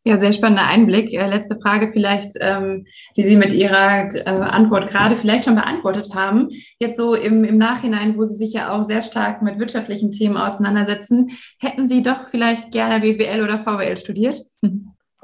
Ja, 0.06 0.18
sehr 0.18 0.34
spannender 0.34 0.66
Einblick. 0.66 1.14
Äh, 1.14 1.26
letzte 1.26 1.58
Frage 1.58 1.90
vielleicht, 1.90 2.32
ähm, 2.40 2.84
die 3.16 3.22
Sie 3.22 3.36
mit 3.36 3.54
Ihrer 3.54 4.14
äh, 4.14 4.24
Antwort 4.24 4.90
gerade 4.90 5.16
vielleicht 5.16 5.46
schon 5.46 5.54
beantwortet 5.54 6.14
haben. 6.14 6.50
Jetzt 6.78 6.98
so 6.98 7.14
im, 7.14 7.42
im 7.42 7.56
Nachhinein, 7.56 8.18
wo 8.18 8.24
Sie 8.24 8.36
sich 8.36 8.52
ja 8.52 8.70
auch 8.70 8.82
sehr 8.82 9.00
stark 9.00 9.40
mit 9.40 9.58
wirtschaftlichen 9.58 10.10
Themen 10.10 10.36
auseinandersetzen, 10.36 11.30
hätten 11.58 11.88
Sie 11.88 12.02
doch 12.02 12.26
vielleicht 12.26 12.70
gerne 12.70 13.00
BWL 13.00 13.42
oder 13.42 13.58
VWL 13.58 13.96
studiert? 13.96 14.40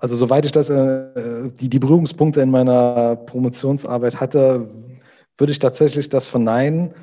Also 0.02 0.16
soweit 0.16 0.46
ich 0.46 0.52
das, 0.52 0.70
äh, 0.70 1.50
die, 1.60 1.68
die 1.68 1.78
Berührungspunkte 1.78 2.40
in 2.40 2.50
meiner 2.50 3.16
Promotionsarbeit 3.16 4.18
hatte, 4.18 4.70
würde 5.36 5.52
ich 5.52 5.58
tatsächlich 5.58 6.08
das 6.08 6.26
verneinen. 6.26 6.94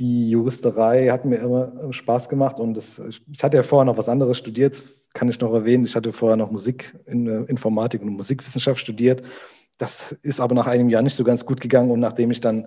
Die 0.00 0.30
Juristerei 0.30 1.10
hat 1.10 1.24
mir 1.24 1.36
immer 1.36 1.92
Spaß 1.92 2.28
gemacht 2.28 2.58
und 2.58 2.74
das, 2.74 3.00
ich 3.30 3.44
hatte 3.44 3.56
ja 3.56 3.62
vorher 3.62 3.84
noch 3.84 3.98
was 3.98 4.08
anderes 4.08 4.36
studiert, 4.36 4.82
kann 5.12 5.28
ich 5.28 5.40
noch 5.40 5.52
erwähnen. 5.52 5.84
Ich 5.84 5.96
hatte 5.96 6.12
vorher 6.12 6.36
noch 6.36 6.50
Musik, 6.50 6.96
in, 7.06 7.26
äh, 7.26 7.42
Informatik 7.44 8.02
und 8.02 8.10
Musikwissenschaft 8.10 8.80
studiert. 8.80 9.22
Das 9.78 10.12
ist 10.12 10.40
aber 10.40 10.54
nach 10.54 10.66
einem 10.66 10.88
Jahr 10.88 11.02
nicht 11.02 11.14
so 11.14 11.24
ganz 11.24 11.44
gut 11.44 11.60
gegangen 11.60 11.90
und 11.90 12.00
nachdem 12.00 12.30
ich 12.30 12.40
dann 12.40 12.66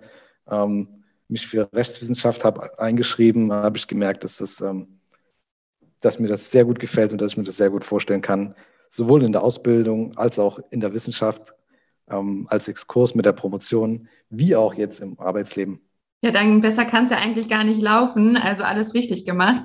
ähm, 0.50 1.04
mich 1.28 1.48
für 1.48 1.70
Rechtswissenschaft 1.74 2.44
habe 2.44 2.80
eingeschrieben, 2.80 3.52
habe 3.52 3.78
ich 3.78 3.88
gemerkt, 3.88 4.24
dass, 4.24 4.38
das, 4.38 4.62
ähm, 4.62 5.00
dass 6.02 6.20
mir 6.20 6.28
das 6.28 6.52
sehr 6.52 6.66
gut 6.66 6.80
gefällt 6.80 7.12
und 7.12 7.22
dass 7.22 7.32
ich 7.32 7.38
mir 7.38 7.44
das 7.44 7.58
sehr 7.58 7.70
gut 7.70 7.84
vorstellen 7.84 8.22
kann, 8.22 8.56
sowohl 8.90 9.24
in 9.24 9.32
der 9.32 9.44
Ausbildung 9.44 10.18
als 10.18 10.40
auch 10.40 10.60
in 10.72 10.80
der 10.80 10.94
Wissenschaft, 10.94 11.54
ähm, 12.10 12.48
als 12.50 12.68
Exkurs 12.68 13.16
mit 13.16 13.26
der 13.26 13.34
Promotion, 13.34 14.08
wie 14.30 14.56
auch 14.56 14.74
jetzt 14.74 15.00
im 15.00 15.20
Arbeitsleben. 15.20 15.80
Ja, 16.24 16.32
dann 16.32 16.62
besser 16.62 16.86
kann 16.86 17.04
es 17.04 17.10
ja 17.10 17.18
eigentlich 17.18 17.50
gar 17.50 17.66
nicht 17.66 17.82
laufen. 17.82 18.38
Also 18.38 18.64
alles 18.64 18.94
richtig 18.94 19.26
gemacht. 19.26 19.64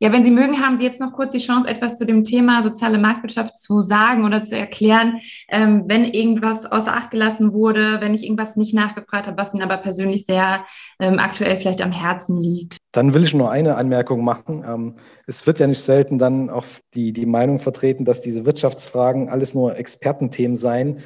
Ja, 0.00 0.10
wenn 0.10 0.24
Sie 0.24 0.30
mögen, 0.30 0.64
haben 0.64 0.78
Sie 0.78 0.84
jetzt 0.84 1.00
noch 1.00 1.12
kurz 1.12 1.32
die 1.32 1.38
Chance, 1.38 1.68
etwas 1.68 1.98
zu 1.98 2.06
dem 2.06 2.24
Thema 2.24 2.62
soziale 2.62 2.96
Marktwirtschaft 2.96 3.58
zu 3.58 3.82
sagen 3.82 4.24
oder 4.24 4.42
zu 4.42 4.56
erklären, 4.56 5.18
ähm, 5.50 5.84
wenn 5.86 6.04
irgendwas 6.04 6.64
außer 6.64 6.94
Acht 6.94 7.10
gelassen 7.10 7.52
wurde, 7.52 8.00
wenn 8.00 8.14
ich 8.14 8.24
irgendwas 8.24 8.56
nicht 8.56 8.72
nachgefragt 8.72 9.26
habe, 9.26 9.36
was 9.36 9.52
Ihnen 9.52 9.62
aber 9.62 9.76
persönlich 9.76 10.24
sehr 10.24 10.64
ähm, 10.98 11.18
aktuell 11.18 11.58
vielleicht 11.58 11.82
am 11.82 11.92
Herzen 11.92 12.40
liegt. 12.40 12.78
Dann 12.92 13.12
will 13.12 13.24
ich 13.24 13.34
nur 13.34 13.50
eine 13.50 13.76
Anmerkung 13.76 14.24
machen. 14.24 14.64
Ähm, 14.66 14.94
es 15.26 15.46
wird 15.46 15.60
ja 15.60 15.66
nicht 15.66 15.82
selten 15.82 16.16
dann 16.16 16.48
auch 16.48 16.64
die, 16.94 17.12
die 17.12 17.26
Meinung 17.26 17.58
vertreten, 17.58 18.06
dass 18.06 18.22
diese 18.22 18.46
Wirtschaftsfragen 18.46 19.28
alles 19.28 19.52
nur 19.52 19.76
Expertenthemen 19.76 20.56
seien, 20.56 21.00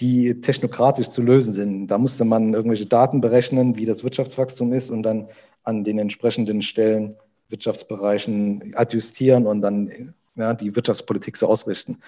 die 0.00 0.40
technokratisch 0.40 1.08
zu 1.08 1.22
lösen 1.22 1.52
sind. 1.52 1.86
Da 1.88 1.98
musste 1.98 2.24
man 2.24 2.52
irgendwelche 2.52 2.86
Daten 2.86 3.20
berechnen, 3.20 3.76
wie 3.76 3.86
das 3.86 4.04
Wirtschaftswachstum 4.04 4.72
ist 4.72 4.90
und 4.90 5.02
dann 5.02 5.28
an 5.62 5.84
den 5.84 5.98
entsprechenden 5.98 6.62
Stellen, 6.62 7.16
Wirtschaftsbereichen 7.48 8.74
adjustieren 8.74 9.46
und 9.46 9.62
dann 9.62 10.14
ja, 10.34 10.52
die 10.54 10.74
Wirtschaftspolitik 10.74 11.36
so 11.36 11.46
ausrichten. 11.46 11.98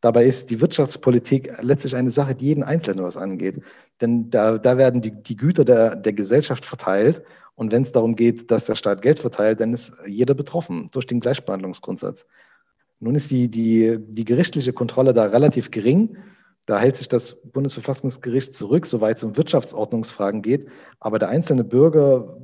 Dabei 0.00 0.26
ist 0.26 0.50
die 0.50 0.60
Wirtschaftspolitik 0.60 1.52
letztlich 1.60 1.96
eine 1.96 2.10
Sache, 2.10 2.34
die 2.34 2.46
jeden 2.46 2.62
Einzelnen 2.62 3.04
was 3.04 3.16
angeht. 3.16 3.60
Denn 4.00 4.30
da, 4.30 4.58
da 4.58 4.76
werden 4.76 5.00
die, 5.00 5.10
die 5.10 5.36
Güter 5.36 5.64
der, 5.64 5.96
der 5.96 6.12
Gesellschaft 6.12 6.64
verteilt. 6.64 7.22
Und 7.56 7.72
wenn 7.72 7.82
es 7.82 7.90
darum 7.90 8.14
geht, 8.14 8.50
dass 8.50 8.66
der 8.66 8.76
Staat 8.76 9.02
Geld 9.02 9.18
verteilt, 9.18 9.60
dann 9.60 9.72
ist 9.72 9.92
jeder 10.06 10.34
betroffen 10.34 10.88
durch 10.92 11.06
den 11.06 11.18
Gleichbehandlungsgrundsatz. 11.18 12.26
Nun 13.00 13.16
ist 13.16 13.32
die, 13.32 13.48
die, 13.48 13.98
die 13.98 14.24
gerichtliche 14.24 14.72
Kontrolle 14.72 15.12
da 15.12 15.24
relativ 15.24 15.72
gering. 15.72 16.16
Da 16.68 16.78
hält 16.78 16.98
sich 16.98 17.08
das 17.08 17.38
Bundesverfassungsgericht 17.50 18.54
zurück, 18.54 18.84
soweit 18.84 19.16
es 19.16 19.24
um 19.24 19.38
Wirtschaftsordnungsfragen 19.38 20.42
geht. 20.42 20.68
Aber 21.00 21.18
der 21.18 21.30
einzelne 21.30 21.64
Bürger 21.64 22.36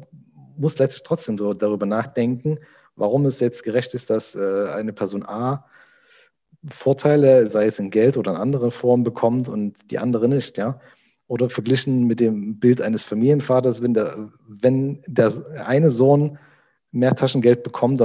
muss 0.56 0.78
letztlich 0.78 1.02
trotzdem 1.02 1.36
so 1.36 1.52
darüber 1.52 1.84
nachdenken, 1.84 2.58
warum 2.96 3.26
es 3.26 3.38
jetzt 3.40 3.64
gerecht 3.64 3.92
ist, 3.92 4.08
dass 4.08 4.34
äh, 4.34 4.68
eine 4.74 4.94
Person 4.94 5.24
A 5.24 5.66
Vorteile, 6.70 7.50
sei 7.50 7.66
es 7.66 7.78
in 7.78 7.90
Geld 7.90 8.16
oder 8.16 8.30
in 8.30 8.38
anderen 8.38 8.70
Formen, 8.70 9.04
bekommt 9.04 9.46
und 9.50 9.90
die 9.90 9.98
andere 9.98 10.26
nicht, 10.26 10.56
ja. 10.56 10.80
Oder 11.26 11.50
verglichen 11.50 12.04
mit 12.04 12.18
dem 12.18 12.58
Bild 12.58 12.80
eines 12.80 13.04
Familienvaters, 13.04 13.82
wenn 13.82 13.92
der, 13.92 14.30
wenn 14.48 15.02
der 15.06 15.34
eine 15.66 15.90
Sohn 15.90 16.38
mehr 16.92 17.14
Taschengeld 17.14 17.62
bekommt 17.62 18.02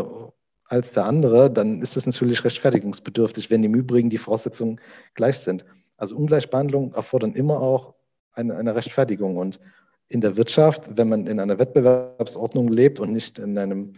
als 0.65 0.91
der 0.91 1.05
andere, 1.05 1.49
dann 1.49 1.81
ist 1.81 1.95
das 1.95 2.05
natürlich 2.05 2.43
rechtfertigungsbedürftig, 2.43 3.49
wenn 3.49 3.63
im 3.63 3.73
Übrigen 3.73 4.09
die 4.09 4.17
Voraussetzungen 4.17 4.81
gleich 5.13 5.39
sind. 5.39 5.63
Also 5.99 6.15
Ungleichbehandlung 6.15 6.93
erfordern 6.93 7.33
immer 7.33 7.59
auch 7.59 7.93
eine, 8.33 8.55
eine 8.55 8.73
Rechtfertigung. 8.73 9.37
Und 9.37 9.59
in 10.07 10.21
der 10.21 10.37
Wirtschaft, 10.37 10.97
wenn 10.97 11.09
man 11.09 11.27
in 11.27 11.39
einer 11.39 11.59
Wettbewerbsordnung 11.59 12.69
lebt 12.69 12.99
und 12.99 13.11
nicht 13.11 13.37
in 13.37 13.57
einem 13.57 13.93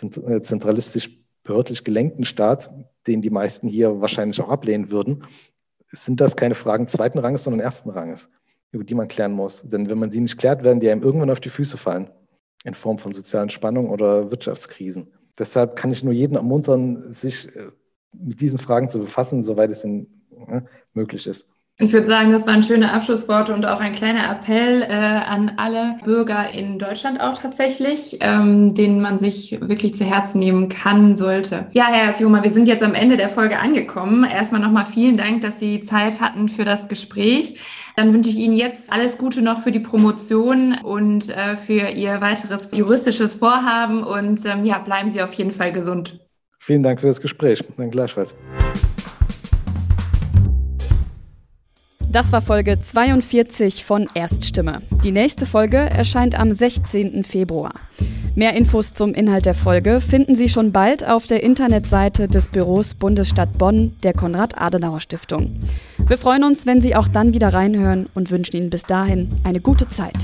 äh, 0.00 0.40
zentralistisch 0.40 1.10
behördlich 1.42 1.84
gelenkten 1.84 2.24
Staat, 2.24 2.70
den 3.06 3.22
die 3.22 3.30
meisten 3.30 3.68
hier 3.68 4.00
wahrscheinlich 4.00 4.40
auch 4.40 4.48
ablehnen 4.48 4.90
würden, 4.90 5.24
sind 5.88 6.20
das 6.20 6.36
keine 6.36 6.54
Fragen 6.54 6.86
zweiten 6.86 7.18
Ranges, 7.18 7.44
sondern 7.44 7.60
ersten 7.60 7.90
Ranges, 7.90 8.30
über 8.70 8.84
die 8.84 8.94
man 8.94 9.08
klären 9.08 9.32
muss. 9.32 9.62
Denn 9.62 9.88
wenn 9.90 9.98
man 9.98 10.10
sie 10.10 10.20
nicht 10.20 10.38
klärt, 10.38 10.64
werden 10.64 10.80
die 10.80 10.90
einem 10.90 11.02
irgendwann 11.02 11.30
auf 11.30 11.40
die 11.40 11.48
Füße 11.48 11.76
fallen, 11.76 12.10
in 12.64 12.74
Form 12.74 12.98
von 12.98 13.12
sozialen 13.12 13.50
Spannungen 13.50 13.90
oder 13.90 14.30
Wirtschaftskrisen. 14.30 15.12
Deshalb 15.38 15.76
kann 15.76 15.92
ich 15.92 16.02
nur 16.02 16.12
jeden 16.12 16.36
ermuntern, 16.36 17.14
sich 17.14 17.54
äh, 17.54 17.70
mit 18.18 18.40
diesen 18.40 18.58
Fragen 18.58 18.88
zu 18.88 18.98
befassen, 18.98 19.42
soweit 19.42 19.70
es 19.70 19.84
in 19.84 20.06
Ne, 20.46 20.64
möglich 20.94 21.26
ist. 21.26 21.48
Ich 21.78 21.92
würde 21.92 22.06
sagen, 22.06 22.32
das 22.32 22.46
waren 22.46 22.62
schöne 22.62 22.90
Abschlussworte 22.90 23.52
und 23.52 23.66
auch 23.66 23.80
ein 23.80 23.92
kleiner 23.92 24.30
Appell 24.30 24.80
äh, 24.82 24.86
an 24.86 25.52
alle 25.58 25.98
Bürger 26.04 26.50
in 26.50 26.78
Deutschland 26.78 27.20
auch 27.20 27.36
tatsächlich, 27.36 28.16
ähm, 28.22 28.74
den 28.74 29.02
man 29.02 29.18
sich 29.18 29.58
wirklich 29.60 29.94
zu 29.94 30.04
Herzen 30.04 30.38
nehmen 30.38 30.70
kann, 30.70 31.16
sollte. 31.16 31.66
Ja, 31.72 31.88
Herr 31.88 32.14
Sjoma, 32.14 32.42
wir 32.42 32.50
sind 32.50 32.66
jetzt 32.66 32.82
am 32.82 32.94
Ende 32.94 33.18
der 33.18 33.28
Folge 33.28 33.58
angekommen. 33.58 34.24
Erstmal 34.24 34.62
nochmal 34.62 34.86
vielen 34.86 35.18
Dank, 35.18 35.42
dass 35.42 35.60
Sie 35.60 35.82
Zeit 35.82 36.22
hatten 36.22 36.48
für 36.48 36.64
das 36.64 36.88
Gespräch. 36.88 37.60
Dann 37.94 38.14
wünsche 38.14 38.30
ich 38.30 38.38
Ihnen 38.38 38.56
jetzt 38.56 38.90
alles 38.90 39.18
Gute 39.18 39.42
noch 39.42 39.60
für 39.60 39.72
die 39.72 39.80
Promotion 39.80 40.78
und 40.82 41.28
äh, 41.28 41.58
für 41.58 41.90
Ihr 41.90 42.22
weiteres 42.22 42.70
juristisches 42.72 43.34
Vorhaben 43.34 44.02
und 44.02 44.46
ähm, 44.46 44.64
ja, 44.64 44.78
bleiben 44.78 45.10
Sie 45.10 45.20
auf 45.20 45.34
jeden 45.34 45.52
Fall 45.52 45.72
gesund. 45.72 46.25
Vielen 46.66 46.82
Dank 46.82 47.00
für 47.00 47.06
das 47.06 47.20
Gespräch. 47.20 47.62
Dann 47.76 47.92
gleichfalls. 47.92 48.34
Das 52.10 52.32
war 52.32 52.42
Folge 52.42 52.80
42 52.80 53.84
von 53.84 54.08
Erststimme. 54.14 54.82
Die 55.04 55.12
nächste 55.12 55.46
Folge 55.46 55.76
erscheint 55.76 56.36
am 56.36 56.50
16. 56.50 57.22
Februar. 57.22 57.72
Mehr 58.34 58.54
Infos 58.54 58.94
zum 58.94 59.14
Inhalt 59.14 59.46
der 59.46 59.54
Folge 59.54 60.00
finden 60.00 60.34
Sie 60.34 60.48
schon 60.48 60.72
bald 60.72 61.06
auf 61.06 61.28
der 61.28 61.44
Internetseite 61.44 62.26
des 62.26 62.48
Büros 62.48 62.94
Bundesstadt 62.94 63.56
Bonn 63.58 63.94
der 64.02 64.12
Konrad-Adenauer-Stiftung. 64.14 65.54
Wir 66.04 66.18
freuen 66.18 66.42
uns, 66.42 66.66
wenn 66.66 66.80
Sie 66.80 66.96
auch 66.96 67.06
dann 67.06 67.32
wieder 67.32 67.54
reinhören 67.54 68.08
und 68.14 68.32
wünschen 68.32 68.56
Ihnen 68.56 68.70
bis 68.70 68.82
dahin 68.82 69.28
eine 69.44 69.60
gute 69.60 69.86
Zeit. 69.86 70.16